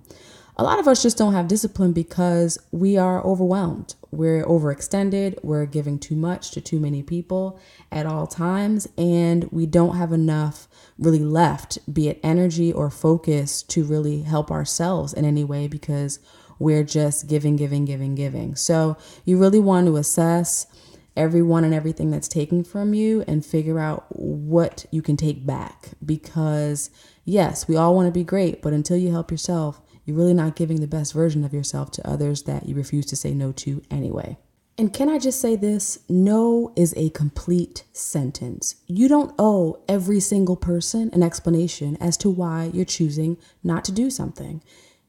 A 0.59 0.63
lot 0.63 0.79
of 0.79 0.87
us 0.87 1.03
just 1.03 1.19
don't 1.19 1.33
have 1.33 1.47
discipline 1.47 1.93
because 1.93 2.57
we 2.71 2.97
are 2.97 3.23
overwhelmed. 3.23 3.93
We're 4.09 4.43
overextended. 4.43 5.37
We're 5.43 5.67
giving 5.67 5.99
too 5.99 6.15
much 6.15 6.49
to 6.51 6.61
too 6.61 6.79
many 6.79 7.03
people 7.03 7.59
at 7.91 8.07
all 8.07 8.25
times, 8.25 8.87
and 8.97 9.47
we 9.51 9.67
don't 9.67 9.97
have 9.97 10.11
enough 10.11 10.67
really 10.97 11.23
left, 11.23 11.77
be 11.93 12.07
it 12.09 12.19
energy 12.23 12.73
or 12.73 12.89
focus, 12.89 13.61
to 13.63 13.83
really 13.83 14.23
help 14.23 14.49
ourselves 14.49 15.13
in 15.13 15.25
any 15.25 15.43
way 15.43 15.67
because 15.67 16.17
we're 16.57 16.83
just 16.83 17.27
giving, 17.27 17.55
giving, 17.55 17.85
giving, 17.85 18.15
giving. 18.15 18.55
So 18.55 18.97
you 19.25 19.37
really 19.37 19.59
want 19.59 19.85
to 19.85 19.97
assess 19.97 20.65
everyone 21.15 21.63
and 21.63 21.73
everything 21.73 22.09
that's 22.09 22.27
taken 22.27 22.63
from 22.63 22.95
you 22.95 23.23
and 23.27 23.45
figure 23.45 23.79
out 23.79 24.05
what 24.09 24.87
you 24.89 25.03
can 25.03 25.17
take 25.17 25.45
back 25.45 25.89
because 26.03 26.89
yes, 27.25 27.67
we 27.67 27.75
all 27.75 27.93
want 27.93 28.07
to 28.07 28.11
be 28.11 28.23
great, 28.23 28.61
but 28.61 28.73
until 28.73 28.97
you 28.97 29.11
help 29.11 29.29
yourself, 29.29 29.81
you're 30.07 30.15
really 30.15 30.33
not 30.33 30.55
giving 30.55 30.79
the 30.79 30.87
best 30.87 31.13
version 31.13 31.43
of 31.43 31.53
yourself 31.53 31.91
to 31.91 32.09
others 32.09 32.43
that 32.43 32.67
you 32.67 32.73
refuse 32.73 33.05
to 33.07 33.15
say 33.17 33.33
no 33.33 33.51
to 33.51 33.83
anyway. 33.91 34.37
And 34.77 34.93
can 34.93 35.09
I 35.09 35.19
just 35.19 35.41
say 35.41 35.57
this? 35.57 35.99
No 36.07 36.71
is 36.77 36.93
a 36.95 37.09
complete 37.09 37.83
sentence. 37.91 38.75
You 38.87 39.09
don't 39.09 39.35
owe 39.37 39.83
every 39.89 40.21
single 40.21 40.55
person 40.55 41.09
an 41.11 41.23
explanation 41.23 41.97
as 41.99 42.15
to 42.17 42.29
why 42.29 42.71
you're 42.73 42.85
choosing 42.85 43.37
not 43.63 43.83
to 43.85 43.91
do 43.91 44.09
something. 44.09 44.63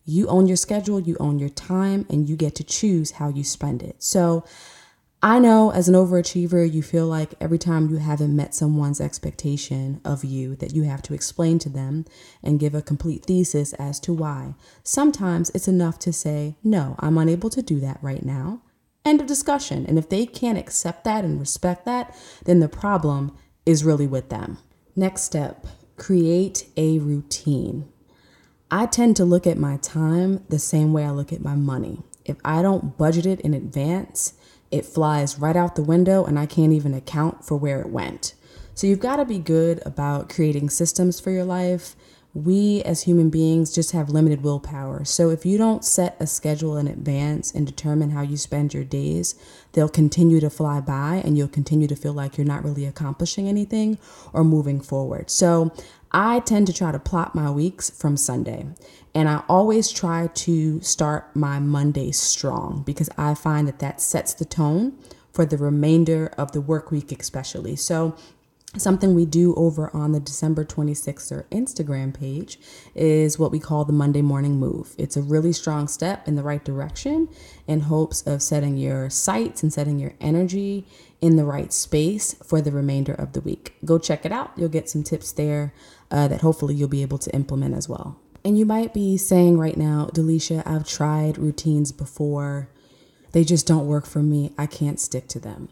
You 0.04 0.26
own 0.26 0.48
your 0.48 0.56
schedule, 0.56 0.98
you 0.98 1.16
own 1.20 1.38
your 1.38 1.50
time, 1.50 2.04
and 2.10 2.28
you 2.28 2.34
get 2.34 2.56
to 2.56 2.64
choose 2.64 3.12
how 3.12 3.28
you 3.28 3.44
spend 3.44 3.82
it. 3.82 4.02
So 4.02 4.42
I 5.20 5.40
know 5.40 5.72
as 5.72 5.88
an 5.88 5.96
overachiever, 5.96 6.72
you 6.72 6.80
feel 6.80 7.08
like 7.08 7.34
every 7.40 7.58
time 7.58 7.90
you 7.90 7.96
haven't 7.96 8.36
met 8.36 8.54
someone's 8.54 9.00
expectation 9.00 10.00
of 10.04 10.24
you, 10.24 10.54
that 10.56 10.74
you 10.74 10.84
have 10.84 11.02
to 11.02 11.14
explain 11.14 11.58
to 11.60 11.68
them 11.68 12.04
and 12.40 12.60
give 12.60 12.72
a 12.72 12.82
complete 12.82 13.24
thesis 13.24 13.72
as 13.74 13.98
to 14.00 14.12
why. 14.12 14.54
Sometimes 14.84 15.50
it's 15.50 15.66
enough 15.66 15.98
to 16.00 16.12
say, 16.12 16.54
No, 16.62 16.94
I'm 17.00 17.18
unable 17.18 17.50
to 17.50 17.62
do 17.62 17.80
that 17.80 17.98
right 18.00 18.24
now. 18.24 18.62
End 19.04 19.20
of 19.20 19.26
discussion. 19.26 19.86
And 19.86 19.98
if 19.98 20.08
they 20.08 20.24
can't 20.24 20.58
accept 20.58 21.02
that 21.02 21.24
and 21.24 21.40
respect 21.40 21.84
that, 21.84 22.14
then 22.44 22.60
the 22.60 22.68
problem 22.68 23.36
is 23.66 23.84
really 23.84 24.06
with 24.06 24.28
them. 24.28 24.58
Next 24.94 25.22
step 25.22 25.66
create 25.96 26.68
a 26.76 27.00
routine. 27.00 27.88
I 28.70 28.86
tend 28.86 29.16
to 29.16 29.24
look 29.24 29.48
at 29.48 29.58
my 29.58 29.78
time 29.78 30.44
the 30.48 30.60
same 30.60 30.92
way 30.92 31.04
I 31.04 31.10
look 31.10 31.32
at 31.32 31.42
my 31.42 31.56
money. 31.56 32.02
If 32.24 32.36
I 32.44 32.62
don't 32.62 32.96
budget 32.96 33.26
it 33.26 33.40
in 33.40 33.54
advance, 33.54 34.34
it 34.70 34.84
flies 34.84 35.38
right 35.38 35.56
out 35.56 35.76
the 35.76 35.82
window 35.82 36.24
and 36.24 36.38
I 36.38 36.46
can't 36.46 36.72
even 36.72 36.94
account 36.94 37.44
for 37.44 37.56
where 37.56 37.80
it 37.80 37.88
went. 37.88 38.34
So 38.74 38.86
you've 38.86 39.00
got 39.00 39.16
to 39.16 39.24
be 39.24 39.38
good 39.38 39.82
about 39.84 40.28
creating 40.28 40.70
systems 40.70 41.18
for 41.18 41.30
your 41.30 41.44
life 41.44 41.96
we 42.34 42.82
as 42.82 43.02
human 43.02 43.30
beings 43.30 43.74
just 43.74 43.92
have 43.92 44.10
limited 44.10 44.42
willpower. 44.42 45.04
So 45.04 45.30
if 45.30 45.46
you 45.46 45.56
don't 45.58 45.84
set 45.84 46.16
a 46.20 46.26
schedule 46.26 46.76
in 46.76 46.86
advance 46.86 47.52
and 47.52 47.66
determine 47.66 48.10
how 48.10 48.22
you 48.22 48.36
spend 48.36 48.74
your 48.74 48.84
days, 48.84 49.34
they'll 49.72 49.88
continue 49.88 50.38
to 50.40 50.50
fly 50.50 50.80
by 50.80 51.22
and 51.24 51.36
you'll 51.36 51.48
continue 51.48 51.88
to 51.88 51.96
feel 51.96 52.12
like 52.12 52.36
you're 52.36 52.46
not 52.46 52.64
really 52.64 52.84
accomplishing 52.84 53.48
anything 53.48 53.98
or 54.32 54.44
moving 54.44 54.80
forward. 54.80 55.30
So 55.30 55.72
I 56.10 56.40
tend 56.40 56.66
to 56.68 56.72
try 56.72 56.92
to 56.92 56.98
plot 56.98 57.34
my 57.34 57.50
weeks 57.50 57.90
from 57.90 58.16
Sunday. 58.16 58.66
And 59.14 59.28
I 59.28 59.42
always 59.48 59.90
try 59.90 60.28
to 60.28 60.80
start 60.80 61.34
my 61.34 61.58
Monday 61.58 62.12
strong 62.12 62.82
because 62.84 63.10
I 63.18 63.34
find 63.34 63.68
that 63.68 63.78
that 63.80 64.00
sets 64.00 64.34
the 64.34 64.44
tone 64.44 64.96
for 65.32 65.44
the 65.44 65.56
remainder 65.56 66.28
of 66.38 66.52
the 66.52 66.60
work 66.60 66.90
week, 66.90 67.12
especially. 67.12 67.76
So 67.76 68.16
Something 68.76 69.14
we 69.14 69.24
do 69.24 69.54
over 69.54 69.90
on 69.96 70.12
the 70.12 70.20
December 70.20 70.62
26th 70.62 71.32
or 71.32 71.46
Instagram 71.50 72.12
page 72.12 72.60
is 72.94 73.38
what 73.38 73.50
we 73.50 73.58
call 73.58 73.86
the 73.86 73.94
Monday 73.94 74.20
morning 74.20 74.60
move. 74.60 74.94
It's 74.98 75.16
a 75.16 75.22
really 75.22 75.54
strong 75.54 75.88
step 75.88 76.28
in 76.28 76.36
the 76.36 76.42
right 76.42 76.62
direction 76.62 77.30
in 77.66 77.80
hopes 77.80 78.20
of 78.26 78.42
setting 78.42 78.76
your 78.76 79.08
sights 79.08 79.62
and 79.62 79.72
setting 79.72 79.98
your 79.98 80.12
energy 80.20 80.86
in 81.20 81.36
the 81.36 81.44
right 81.44 81.72
space 81.72 82.34
for 82.44 82.60
the 82.60 82.70
remainder 82.70 83.12
of 83.12 83.32
the 83.32 83.40
week. 83.40 83.74
Go 83.84 83.98
check 83.98 84.24
it 84.24 84.32
out. 84.32 84.52
You'll 84.56 84.68
get 84.68 84.88
some 84.88 85.02
tips 85.02 85.32
there 85.32 85.74
uh, 86.10 86.28
that 86.28 86.40
hopefully 86.42 86.74
you'll 86.74 86.88
be 86.88 87.02
able 87.02 87.18
to 87.18 87.34
implement 87.34 87.74
as 87.74 87.88
well. 87.88 88.20
And 88.44 88.58
you 88.58 88.64
might 88.64 88.94
be 88.94 89.16
saying 89.16 89.58
right 89.58 89.76
now, 89.76 90.10
Delisha, 90.14 90.62
I've 90.64 90.86
tried 90.86 91.38
routines 91.38 91.92
before. 91.92 92.68
They 93.32 93.44
just 93.44 93.66
don't 93.66 93.86
work 93.86 94.06
for 94.06 94.20
me. 94.20 94.52
I 94.56 94.66
can't 94.66 95.00
stick 95.00 95.28
to 95.28 95.40
them. 95.40 95.68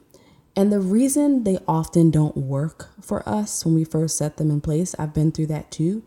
And 0.57 0.73
the 0.73 0.81
reason 0.81 1.45
they 1.45 1.59
often 1.69 2.11
don't 2.11 2.37
work 2.37 2.91
for 3.01 3.27
us 3.29 3.65
when 3.65 3.75
we 3.75 3.85
first 3.85 4.17
set 4.17 4.37
them 4.37 4.51
in 4.51 4.61
place, 4.61 4.95
I've 4.99 5.15
been 5.15 5.31
through 5.31 5.47
that 5.49 5.71
too, 5.71 6.03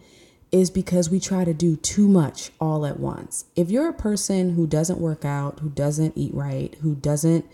is 0.51 0.71
because 0.71 1.09
we 1.09 1.19
try 1.19 1.45
to 1.45 1.53
do 1.53 1.75
too 1.75 2.07
much 2.07 2.51
all 2.59 2.85
at 2.85 2.99
once. 2.99 3.45
If 3.55 3.69
you're 3.69 3.87
a 3.87 3.93
person 3.93 4.51
who 4.55 4.65
doesn't 4.65 4.99
work 4.99 5.23
out, 5.23 5.59
who 5.59 5.69
doesn't 5.69 6.17
eat 6.17 6.33
right, 6.33 6.75
who 6.81 6.95
doesn't 6.95 7.45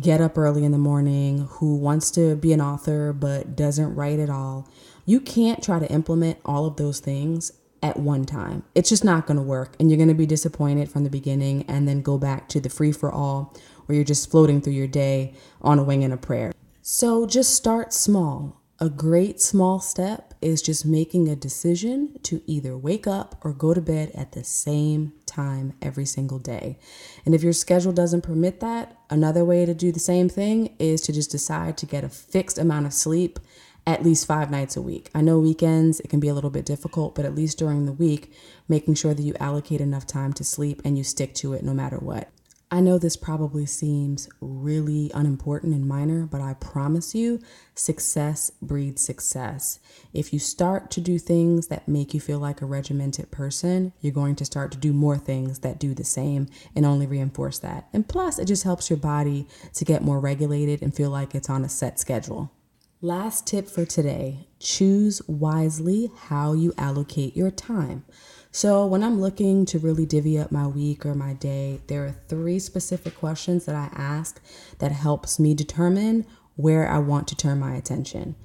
get 0.00 0.20
up 0.20 0.36
early 0.36 0.64
in 0.64 0.72
the 0.72 0.78
morning, 0.78 1.48
who 1.52 1.76
wants 1.76 2.10
to 2.12 2.36
be 2.36 2.52
an 2.52 2.60
author 2.60 3.12
but 3.12 3.56
doesn't 3.56 3.94
write 3.94 4.18
at 4.18 4.30
all, 4.30 4.68
you 5.04 5.20
can't 5.20 5.62
try 5.62 5.78
to 5.78 5.90
implement 5.90 6.38
all 6.44 6.66
of 6.66 6.76
those 6.76 7.00
things 7.00 7.52
at 7.82 7.98
one 7.98 8.24
time. 8.24 8.64
It's 8.74 8.88
just 8.88 9.04
not 9.04 9.26
going 9.26 9.36
to 9.36 9.42
work. 9.42 9.74
And 9.78 9.90
you're 9.90 9.96
going 9.96 10.08
to 10.08 10.14
be 10.14 10.26
disappointed 10.26 10.90
from 10.90 11.04
the 11.04 11.10
beginning 11.10 11.64
and 11.68 11.88
then 11.88 12.02
go 12.02 12.18
back 12.18 12.48
to 12.50 12.60
the 12.60 12.68
free 12.68 12.92
for 12.92 13.10
all 13.10 13.54
where 13.86 13.96
you're 13.96 14.04
just 14.04 14.30
floating 14.30 14.60
through 14.60 14.74
your 14.74 14.86
day 14.86 15.34
on 15.62 15.78
a 15.78 15.82
wing 15.82 16.04
and 16.04 16.12
a 16.12 16.16
prayer. 16.16 16.52
So 16.82 17.26
just 17.26 17.54
start 17.54 17.92
small. 17.92 18.60
A 18.80 18.88
great 18.88 19.40
small 19.40 19.80
step 19.80 20.34
is 20.40 20.62
just 20.62 20.86
making 20.86 21.28
a 21.28 21.34
decision 21.34 22.16
to 22.22 22.42
either 22.46 22.76
wake 22.76 23.06
up 23.06 23.40
or 23.42 23.52
go 23.52 23.74
to 23.74 23.80
bed 23.80 24.12
at 24.14 24.32
the 24.32 24.44
same 24.44 25.12
time 25.38 25.72
every 25.80 26.04
single 26.04 26.38
day. 26.38 26.78
And 27.24 27.34
if 27.34 27.42
your 27.42 27.52
schedule 27.52 27.92
doesn't 27.92 28.22
permit 28.22 28.58
that, 28.60 28.96
another 29.08 29.44
way 29.44 29.64
to 29.66 29.74
do 29.74 29.92
the 29.92 30.00
same 30.00 30.28
thing 30.28 30.74
is 30.78 31.00
to 31.02 31.12
just 31.12 31.30
decide 31.30 31.76
to 31.78 31.86
get 31.86 32.02
a 32.04 32.08
fixed 32.08 32.58
amount 32.58 32.86
of 32.86 32.92
sleep 32.92 33.38
at 33.86 34.04
least 34.04 34.26
five 34.26 34.50
nights 34.50 34.76
a 34.76 34.82
week. 34.82 35.08
I 35.14 35.22
know 35.22 35.38
weekends 35.38 36.00
it 36.00 36.08
can 36.08 36.20
be 36.20 36.28
a 36.28 36.34
little 36.34 36.50
bit 36.50 36.66
difficult, 36.66 37.14
but 37.14 37.24
at 37.24 37.34
least 37.34 37.58
during 37.58 37.86
the 37.86 37.92
week, 37.92 38.32
making 38.68 38.94
sure 38.94 39.14
that 39.14 39.22
you 39.22 39.34
allocate 39.40 39.80
enough 39.80 40.06
time 40.06 40.32
to 40.34 40.44
sleep 40.44 40.82
and 40.84 40.98
you 40.98 41.04
stick 41.04 41.34
to 41.36 41.54
it 41.54 41.62
no 41.62 41.72
matter 41.72 41.96
what. 41.96 42.28
I 42.70 42.80
know 42.80 42.98
this 42.98 43.16
probably 43.16 43.64
seems 43.64 44.28
really 44.42 45.10
unimportant 45.14 45.74
and 45.74 45.88
minor, 45.88 46.26
but 46.26 46.42
I 46.42 46.52
promise 46.52 47.14
you, 47.14 47.40
success 47.74 48.50
breeds 48.60 49.02
success. 49.02 49.80
If 50.12 50.34
you 50.34 50.38
start 50.38 50.90
to 50.90 51.00
do 51.00 51.18
things 51.18 51.68
that 51.68 51.88
make 51.88 52.12
you 52.12 52.20
feel 52.20 52.38
like 52.38 52.60
a 52.60 52.66
regimented 52.66 53.30
person, 53.30 53.94
you're 54.02 54.12
going 54.12 54.36
to 54.36 54.44
start 54.44 54.70
to 54.72 54.78
do 54.78 54.92
more 54.92 55.16
things 55.16 55.60
that 55.60 55.80
do 55.80 55.94
the 55.94 56.04
same 56.04 56.46
and 56.76 56.84
only 56.84 57.06
reinforce 57.06 57.58
that. 57.60 57.88
And 57.94 58.06
plus, 58.06 58.38
it 58.38 58.44
just 58.44 58.64
helps 58.64 58.90
your 58.90 58.98
body 58.98 59.46
to 59.72 59.84
get 59.86 60.02
more 60.02 60.20
regulated 60.20 60.82
and 60.82 60.94
feel 60.94 61.10
like 61.10 61.34
it's 61.34 61.48
on 61.48 61.64
a 61.64 61.70
set 61.70 61.98
schedule. 61.98 62.52
Last 63.00 63.46
tip 63.46 63.68
for 63.68 63.86
today 63.86 64.48
choose 64.58 65.22
wisely 65.28 66.10
how 66.16 66.52
you 66.52 66.74
allocate 66.76 67.36
your 67.36 67.52
time. 67.52 68.04
So, 68.50 68.86
when 68.86 69.04
I'm 69.04 69.20
looking 69.20 69.66
to 69.66 69.78
really 69.78 70.06
divvy 70.06 70.38
up 70.38 70.50
my 70.50 70.66
week 70.66 71.04
or 71.04 71.14
my 71.14 71.34
day, 71.34 71.80
there 71.86 72.04
are 72.06 72.16
three 72.28 72.58
specific 72.58 73.16
questions 73.16 73.66
that 73.66 73.74
I 73.74 73.90
ask 73.94 74.40
that 74.78 74.90
helps 74.90 75.38
me 75.38 75.54
determine 75.54 76.24
where 76.56 76.88
I 76.88 76.98
want 76.98 77.28
to 77.28 77.36
turn 77.36 77.60
my 77.60 77.74
attention. 77.74 78.36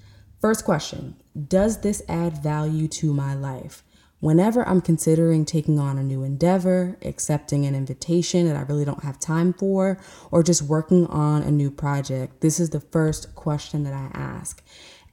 First 0.41 0.65
question 0.65 1.15
Does 1.47 1.81
this 1.81 2.01
add 2.09 2.43
value 2.43 2.87
to 2.89 3.13
my 3.13 3.33
life? 3.33 3.83
Whenever 4.19 4.67
I'm 4.67 4.81
considering 4.81 5.45
taking 5.45 5.79
on 5.79 5.97
a 5.97 6.03
new 6.03 6.23
endeavor, 6.23 6.97
accepting 7.01 7.65
an 7.65 7.75
invitation 7.75 8.45
that 8.47 8.55
I 8.55 8.61
really 8.61 8.85
don't 8.85 9.03
have 9.03 9.19
time 9.19 9.53
for, 9.53 9.99
or 10.31 10.43
just 10.43 10.61
working 10.61 11.07
on 11.07 11.43
a 11.43 11.51
new 11.51 11.71
project, 11.71 12.41
this 12.41 12.59
is 12.59 12.69
the 12.69 12.79
first 12.79 13.35
question 13.35 13.83
that 13.83 13.93
I 13.93 14.11
ask. 14.13 14.63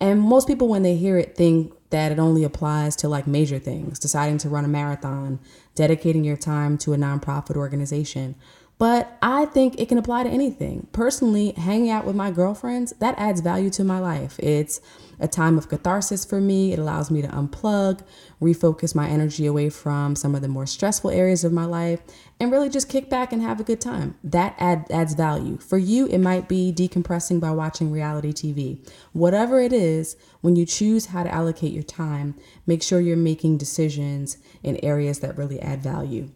And 0.01 0.21
most 0.21 0.47
people, 0.47 0.69
when 0.69 0.83
they 0.83 0.97
hear 0.97 1.17
it, 1.17 1.37
think 1.37 1.73
that 1.91 2.13
it 2.13 2.19
only 2.19 2.45
applies 2.45 2.97
to 2.97 3.09
like 3.09 3.27
major 3.27 3.59
things, 3.59 3.99
deciding 3.99 4.39
to 4.39 4.49
run 4.49 4.65
a 4.65 4.69
marathon, 4.69 5.41
dedicating 5.75 6.25
your 6.25 6.37
time 6.37 6.79
to 6.79 6.93
a 6.93 6.97
nonprofit 6.97 7.57
organization. 7.57 8.35
But 8.81 9.19
I 9.21 9.45
think 9.45 9.79
it 9.79 9.91
can 9.91 9.99
apply 9.99 10.23
to 10.23 10.31
anything. 10.31 10.89
Personally, 10.93 11.53
hanging 11.53 11.91
out 11.91 12.07
with 12.07 12.17
my 12.17 12.31
girlfriends, 12.31 12.95
that 12.99 13.15
adds 13.19 13.43
value 13.43 13.69
to 13.69 13.85
my 13.85 13.99
life. 13.99 14.39
It's 14.39 14.81
a 15.19 15.29
time 15.29 15.59
of 15.59 15.69
catharsis 15.69 16.25
for 16.25 16.41
me. 16.41 16.73
It 16.73 16.79
allows 16.79 17.11
me 17.11 17.21
to 17.21 17.29
unplug, 17.29 18.01
refocus 18.41 18.95
my 18.95 19.07
energy 19.07 19.45
away 19.45 19.69
from 19.69 20.17
some 20.17 20.35
of 20.35 20.41
the 20.41 20.49
more 20.49 20.65
stressful 20.65 21.11
areas 21.11 21.45
of 21.45 21.53
my 21.53 21.67
life, 21.67 22.01
and 22.41 22.51
really 22.51 22.71
just 22.71 22.89
kick 22.89 23.11
back 23.11 23.35
and 23.35 23.43
have 23.43 23.61
a 23.61 23.65
good 23.65 23.83
time. 23.83 24.15
That 24.25 24.55
add, 24.59 24.87
adds 24.91 25.13
value. 25.13 25.59
For 25.59 25.77
you, 25.77 26.07
it 26.07 26.17
might 26.17 26.49
be 26.49 26.73
decompressing 26.75 27.39
by 27.39 27.51
watching 27.51 27.93
reality 27.93 28.33
TV. 28.33 28.91
Whatever 29.13 29.61
it 29.61 29.75
is, 29.75 30.17
when 30.41 30.57
you 30.57 30.65
choose 30.65 31.05
how 31.05 31.23
to 31.23 31.31
allocate 31.31 31.75
your 31.75 31.83
time, 31.83 32.35
make 32.67 32.83
sure 32.83 32.99
you're 32.99 33.19
making 33.19 33.59
decisions 33.59 34.39
in 34.63 34.83
areas 34.83 35.21
that 35.21 35.37
really 35.37 35.61
add 35.61 35.83
value. 35.83 36.31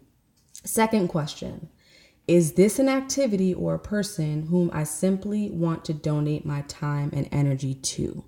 Second 0.63 1.07
question 1.07 1.69
is 2.27 2.53
this 2.53 2.79
an 2.79 2.89
activity 2.89 3.53
or 3.53 3.75
a 3.75 3.79
person 3.79 4.47
whom 4.47 4.71
I 4.73 4.83
simply 4.83 5.49
want 5.49 5.85
to 5.85 5.93
donate 5.93 6.45
my 6.45 6.61
time 6.61 7.11
and 7.13 7.29
energy 7.31 7.75
to? 7.75 8.23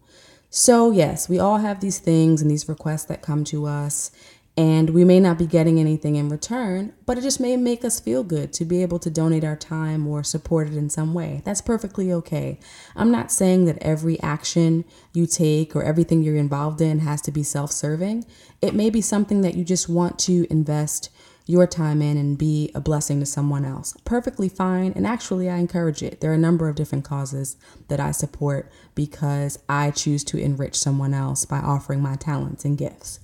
So, 0.50 0.92
yes, 0.92 1.28
we 1.28 1.40
all 1.40 1.58
have 1.58 1.82
these 1.82 2.00
things 2.00 2.42
and 2.42 2.50
these 2.50 2.70
requests 2.70 3.06
that 3.06 3.22
come 3.22 3.44
to 3.46 3.66
us, 3.66 4.12
and 4.56 4.92
we 4.92 5.04
may 5.04 5.20
not 5.20 5.38
be 5.38 5.46
getting 5.46 5.80
anything 5.80 6.16
in 6.16 6.30
return, 6.30 6.94
but 7.06 7.18
it 7.18 7.22
just 7.22 7.40
may 7.40 7.56
make 7.58 7.86
us 7.86 8.00
feel 8.00 8.24
good 8.24 8.54
to 8.54 8.66
be 8.66 8.82
able 8.82 8.98
to 9.00 9.10
donate 9.10 9.44
our 9.44 9.56
time 9.56 10.08
or 10.08 10.24
support 10.24 10.68
it 10.68 10.76
in 10.76 10.90
some 10.90 11.14
way. 11.14 11.42
That's 11.46 11.62
perfectly 11.62 12.12
okay. 12.14 12.60
I'm 12.96 13.12
not 13.12 13.32
saying 13.32 13.66
that 13.66 13.78
every 13.82 14.20
action 14.22 14.84
you 15.14 15.28
take 15.28 15.76
or 15.76 15.84
everything 15.84 16.24
you're 16.24 16.36
involved 16.36 16.82
in 16.82 17.00
has 17.00 17.22
to 17.24 17.32
be 17.32 17.44
self 17.44 17.72
serving. 17.72 18.26
It 18.62 18.74
may 18.74 18.90
be 18.90 19.02
something 19.02 19.42
that 19.42 19.56
you 19.56 19.64
just 19.64 19.90
want 19.90 20.18
to 20.20 20.48
invest 20.50 21.10
your 21.48 21.66
time 21.66 22.02
in 22.02 22.18
and 22.18 22.38
be 22.38 22.72
a 22.76 22.82
blessing 22.82 23.20
to 23.22 23.26
someone 23.26 23.66
else. 23.66 23.96
Perfectly 24.04 24.50
fine. 24.50 24.92
And 24.96 25.08
actually, 25.08 25.50
I 25.50 25.58
encourage 25.58 26.04
it. 26.04 26.20
There 26.20 26.32
are 26.32 26.36
a 26.36 26.38
number 26.38 26.68
of 26.68 26.76
different 26.76 27.06
causes 27.06 27.56
that 27.88 28.00
I 28.00 28.12
support 28.12 28.70
because 28.94 29.58
I 29.68 29.92
choose 29.92 30.24
to 30.26 30.38
enrich 30.38 30.78
someone 30.78 31.14
else 31.14 31.46
by 31.46 31.60
offering 31.60 32.02
my 32.02 32.16
talents 32.18 32.66
and 32.66 32.78
gifts. 32.78 33.22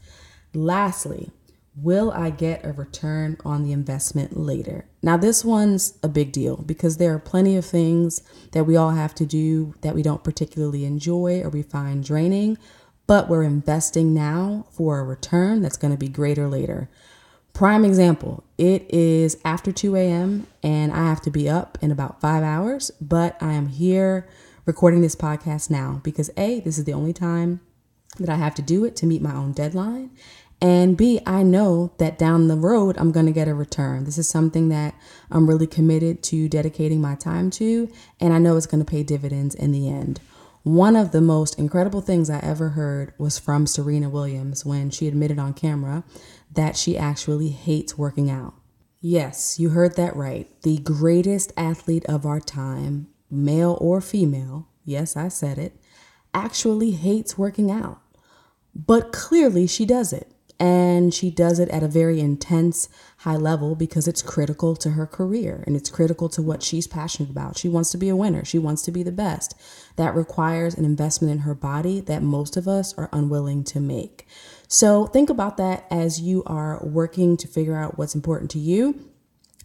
Lastly, 0.53 1.31
will 1.75 2.11
I 2.11 2.29
get 2.29 2.65
a 2.65 2.71
return 2.71 3.37
on 3.43 3.63
the 3.63 3.71
investment 3.71 4.37
later? 4.37 4.85
Now, 5.01 5.17
this 5.17 5.43
one's 5.43 5.97
a 6.03 6.07
big 6.07 6.31
deal 6.31 6.57
because 6.57 6.97
there 6.97 7.13
are 7.13 7.19
plenty 7.19 7.57
of 7.57 7.65
things 7.65 8.21
that 8.51 8.65
we 8.65 8.75
all 8.75 8.91
have 8.91 9.15
to 9.15 9.25
do 9.25 9.73
that 9.81 9.95
we 9.95 10.03
don't 10.03 10.23
particularly 10.23 10.85
enjoy 10.85 11.41
or 11.41 11.49
we 11.49 11.63
find 11.63 12.03
draining, 12.03 12.57
but 13.07 13.27
we're 13.27 13.43
investing 13.43 14.13
now 14.13 14.65
for 14.71 14.99
a 14.99 15.03
return 15.03 15.61
that's 15.61 15.77
going 15.77 15.91
to 15.91 15.97
be 15.97 16.07
greater 16.07 16.47
later. 16.47 16.89
Prime 17.53 17.85
example, 17.85 18.43
it 18.57 18.91
is 18.91 19.37
after 19.45 19.71
2 19.71 19.95
a.m. 19.95 20.47
and 20.63 20.91
I 20.91 21.05
have 21.05 21.21
to 21.21 21.29
be 21.29 21.47
up 21.47 21.77
in 21.81 21.91
about 21.91 22.19
five 22.19 22.41
hours, 22.41 22.89
but 22.99 23.37
I 23.39 23.53
am 23.53 23.67
here 23.67 24.27
recording 24.65 25.01
this 25.01 25.15
podcast 25.15 25.69
now 25.69 26.01
because 26.03 26.31
A, 26.35 26.61
this 26.61 26.79
is 26.79 26.85
the 26.85 26.93
only 26.93 27.13
time 27.13 27.61
that 28.17 28.29
I 28.29 28.35
have 28.35 28.55
to 28.55 28.63
do 28.63 28.85
it 28.85 28.95
to 28.97 29.05
meet 29.05 29.21
my 29.21 29.35
own 29.35 29.51
deadline. 29.51 30.09
And 30.61 30.97
B, 30.97 31.21
I 31.27 31.43
know 31.43 31.93
that 31.99 32.17
down 32.17 32.47
the 32.47 32.55
road, 32.55 32.97
I'm 32.97 33.11
going 33.11 33.27
to 33.27 33.31
get 33.31 33.47
a 33.47 33.53
return. 33.53 34.05
This 34.05 34.17
is 34.17 34.27
something 34.27 34.69
that 34.69 34.95
I'm 35.29 35.47
really 35.47 35.67
committed 35.67 36.23
to 36.23 36.49
dedicating 36.49 37.01
my 37.01 37.13
time 37.13 37.51
to, 37.51 37.87
and 38.19 38.33
I 38.33 38.39
know 38.39 38.57
it's 38.57 38.65
going 38.65 38.83
to 38.83 38.89
pay 38.89 39.03
dividends 39.03 39.53
in 39.53 39.71
the 39.73 39.89
end. 39.89 40.21
One 40.63 40.95
of 40.95 41.11
the 41.11 41.19
most 41.19 41.59
incredible 41.59 41.99
things 41.99 42.29
I 42.29 42.39
ever 42.39 42.69
heard 42.69 43.13
was 43.17 43.37
from 43.37 43.67
Serena 43.67 44.09
Williams 44.09 44.65
when 44.65 44.89
she 44.89 45.09
admitted 45.09 45.37
on 45.37 45.53
camera 45.53 46.05
that 46.53 46.77
she 46.77 46.97
actually 46.97 47.49
hates 47.49 47.97
working 47.97 48.31
out. 48.31 48.53
Yes, 49.01 49.59
you 49.59 49.71
heard 49.71 49.97
that 49.97 50.15
right. 50.15 50.49
The 50.61 50.77
greatest 50.77 51.51
athlete 51.57 52.05
of 52.05 52.25
our 52.25 52.39
time, 52.39 53.09
male 53.29 53.77
or 53.81 53.99
female, 53.99 54.69
yes, 54.85 55.17
I 55.17 55.27
said 55.27 55.57
it, 55.57 55.75
actually 56.33 56.91
hates 56.91 57.37
working 57.37 57.69
out. 57.69 57.99
But 58.73 59.11
clearly 59.11 59.67
she 59.67 59.85
does 59.85 60.13
it 60.13 60.31
and 60.59 61.13
she 61.13 61.29
does 61.29 61.59
it 61.59 61.69
at 61.69 61.83
a 61.83 61.87
very 61.87 62.19
intense 62.19 62.87
high 63.19 63.35
level 63.35 63.75
because 63.75 64.07
it's 64.07 64.21
critical 64.21 64.75
to 64.75 64.91
her 64.91 65.07
career 65.07 65.63
and 65.65 65.75
it's 65.75 65.89
critical 65.89 66.29
to 66.29 66.41
what 66.41 66.63
she's 66.63 66.87
passionate 66.87 67.29
about. 67.29 67.57
She 67.57 67.69
wants 67.69 67.89
to 67.91 67.97
be 67.97 68.09
a 68.09 68.15
winner, 68.15 68.45
she 68.45 68.59
wants 68.59 68.81
to 68.83 68.91
be 68.91 69.03
the 69.03 69.11
best. 69.11 69.55
That 69.95 70.15
requires 70.15 70.75
an 70.75 70.85
investment 70.85 71.31
in 71.31 71.39
her 71.39 71.55
body 71.55 71.99
that 72.01 72.21
most 72.21 72.57
of 72.57 72.67
us 72.67 72.93
are 72.97 73.09
unwilling 73.11 73.63
to 73.65 73.79
make. 73.79 74.27
So 74.67 75.07
think 75.07 75.29
about 75.29 75.57
that 75.57 75.85
as 75.91 76.21
you 76.21 76.43
are 76.45 76.79
working 76.83 77.37
to 77.37 77.47
figure 77.47 77.75
out 77.75 77.97
what's 77.97 78.15
important 78.15 78.51
to 78.51 78.59
you 78.59 79.09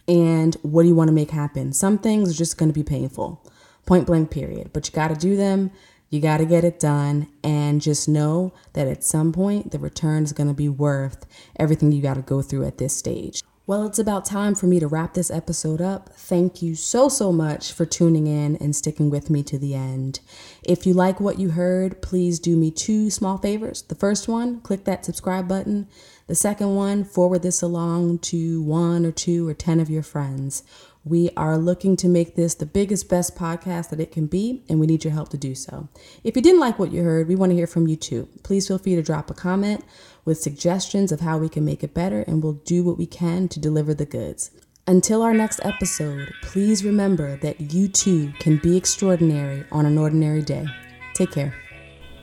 and 0.07 0.55
what 0.63 0.83
do 0.83 0.89
you 0.89 0.95
want 0.95 1.09
to 1.09 1.15
make 1.15 1.31
happen. 1.31 1.73
Some 1.73 1.99
things 1.99 2.31
are 2.31 2.37
just 2.37 2.59
going 2.59 2.71
to 2.71 2.75
be 2.75 2.83
painful, 2.83 3.47
point 3.87 4.07
blank, 4.07 4.31
period, 4.31 4.71
but 4.73 4.89
you 4.89 4.95
got 4.95 5.09
to 5.09 5.15
do 5.15 5.37
them 5.37 5.71
you 6.11 6.21
got 6.21 6.39
to 6.39 6.47
get 6.47 6.65
it 6.65 6.81
done 6.81 7.29
and 7.45 7.81
just 7.81 8.09
know 8.09 8.53
that 8.73 8.89
at 8.89 9.05
some 9.05 9.33
point 9.33 9.71
the 9.71 9.79
return 9.79 10.25
is 10.25 10.33
going 10.33 10.49
to 10.49 10.55
be 10.55 10.69
worth 10.69 11.27
everything 11.57 11.93
you 11.93 12.03
got 12.03 12.15
to 12.15 12.23
go 12.23 12.43
through 12.43 12.65
at 12.65 12.79
this 12.79 12.97
stage. 12.97 13.43
Well, 13.69 13.85
it's 13.87 13.99
about 13.99 14.25
time 14.25 14.55
for 14.55 14.67
me 14.67 14.81
to 14.81 14.89
wrap 14.89 15.13
this 15.13 15.31
episode 15.31 15.83
up. 15.83 16.09
Thank 16.15 16.63
you 16.63 16.75
so, 16.75 17.11
so 17.11 17.31
much 17.31 17.71
for 17.71 17.85
tuning 17.85 18.27
in 18.27 18.57
and 18.57 18.75
sticking 18.75 19.11
with 19.11 19.29
me 19.29 19.43
to 19.43 19.59
the 19.59 19.75
end. 19.75 20.21
If 20.63 20.87
you 20.87 20.95
like 20.95 21.21
what 21.21 21.39
you 21.39 21.51
heard, 21.51 22.01
please 22.01 22.39
do 22.39 22.57
me 22.57 22.71
two 22.71 23.11
small 23.11 23.37
favors. 23.37 23.83
The 23.83 23.95
first 23.95 24.27
one, 24.27 24.63
click 24.63 24.85
that 24.85 25.05
subscribe 25.05 25.49
button. 25.49 25.87
The 26.29 26.35
second 26.35 26.77
one, 26.77 27.05
forward 27.05 27.43
this 27.43 27.61
along 27.61 28.21
to 28.21 28.63
one 28.63 29.05
or 29.05 29.13
two 29.13 29.47
or 29.47 29.53
10 29.53 29.81
of 29.81 29.91
your 29.91 30.03
friends. 30.03 30.63
We 31.09 31.31
are 31.39 31.57
looking 31.57 31.97
to 31.99 32.09
make 32.09 32.35
this 32.35 32.55
the 32.55 32.67
biggest, 32.67 33.09
best 33.09 33.35
podcast 33.35 33.89
that 33.89 34.01
it 34.01 34.13
can 34.13 34.27
be, 34.27 34.63
and 34.69 34.79
we 34.79 34.87
need 34.87 35.05
your 35.05 35.15
help 35.15 35.31
to 35.31 35.39
do 35.39 35.55
so. 35.55 35.89
If 36.23 36.37
you 36.37 36.43
didn't 36.43 36.61
like 36.61 36.79
what 36.79 36.93
you 36.93 37.03
heard, 37.03 37.29
we 37.29 37.35
want 37.35 37.51
to 37.51 37.57
hear 37.57 37.67
from 37.67 37.89
you 37.89 37.97
too. 37.97 38.29
Please 38.43 38.69
feel 38.69 38.77
free 38.77 38.95
to 38.95 39.03
drop 39.03 39.31
a 39.31 39.35
comment 39.35 39.85
with 40.27 40.39
suggestions 40.39 41.11
of 41.11 41.21
how 41.21 41.39
we 41.39 41.49
can 41.49 41.65
make 41.65 41.83
it 41.83 41.95
better, 41.95 42.25
and 42.27 42.43
we'll 42.43 42.61
do 42.65 42.85
what 42.85 42.99
we 42.99 43.07
can 43.07 43.49
to 43.49 43.59
deliver 43.59 43.95
the 43.95 44.05
goods. 44.05 44.51
Until 44.87 45.23
our 45.23 45.33
next 45.33 45.61
episode, 45.65 46.31
please 46.43 46.85
remember 46.85 47.39
that 47.39 47.73
you 47.73 47.89
too 47.89 48.31
can 48.39 48.59
be 48.59 48.77
extraordinary 48.77 49.65
on 49.73 49.87
an 49.87 49.97
ordinary 49.97 50.43
day. 50.43 50.67
Take 51.15 51.31
care. 51.33 51.55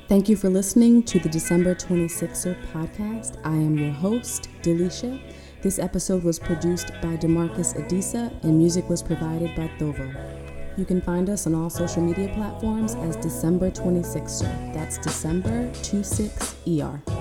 Thank 0.08 0.30
you 0.30 0.36
for 0.36 0.50
listening 0.50 1.02
to 1.04 1.18
the 1.18 1.30
December 1.30 1.74
26er 1.74 2.56
podcast. 2.72 3.40
I 3.44 3.56
am 3.56 3.80
your 3.80 3.94
host, 3.94 4.50
Delisha. 4.62 5.20
This 5.66 5.80
episode 5.80 6.24
was 6.24 6.38
produced 6.38 6.92
by 7.02 7.18
Demarcus 7.18 7.74
Adisa 7.74 8.32
and 8.44 8.56
music 8.56 8.88
was 8.88 9.02
provided 9.02 9.56
by 9.56 9.68
Thovo. 9.80 10.16
You 10.78 10.86
can 10.86 11.02
find 11.02 11.28
us 11.28 11.48
on 11.48 11.56
all 11.56 11.72
social 11.72 12.04
media 12.04 12.32
platforms 12.36 12.94
as 12.94 13.16
December 13.16 13.72
26er. 13.72 14.76
That's 14.76 15.00
December 15.00 15.72
26ER. 15.82 17.15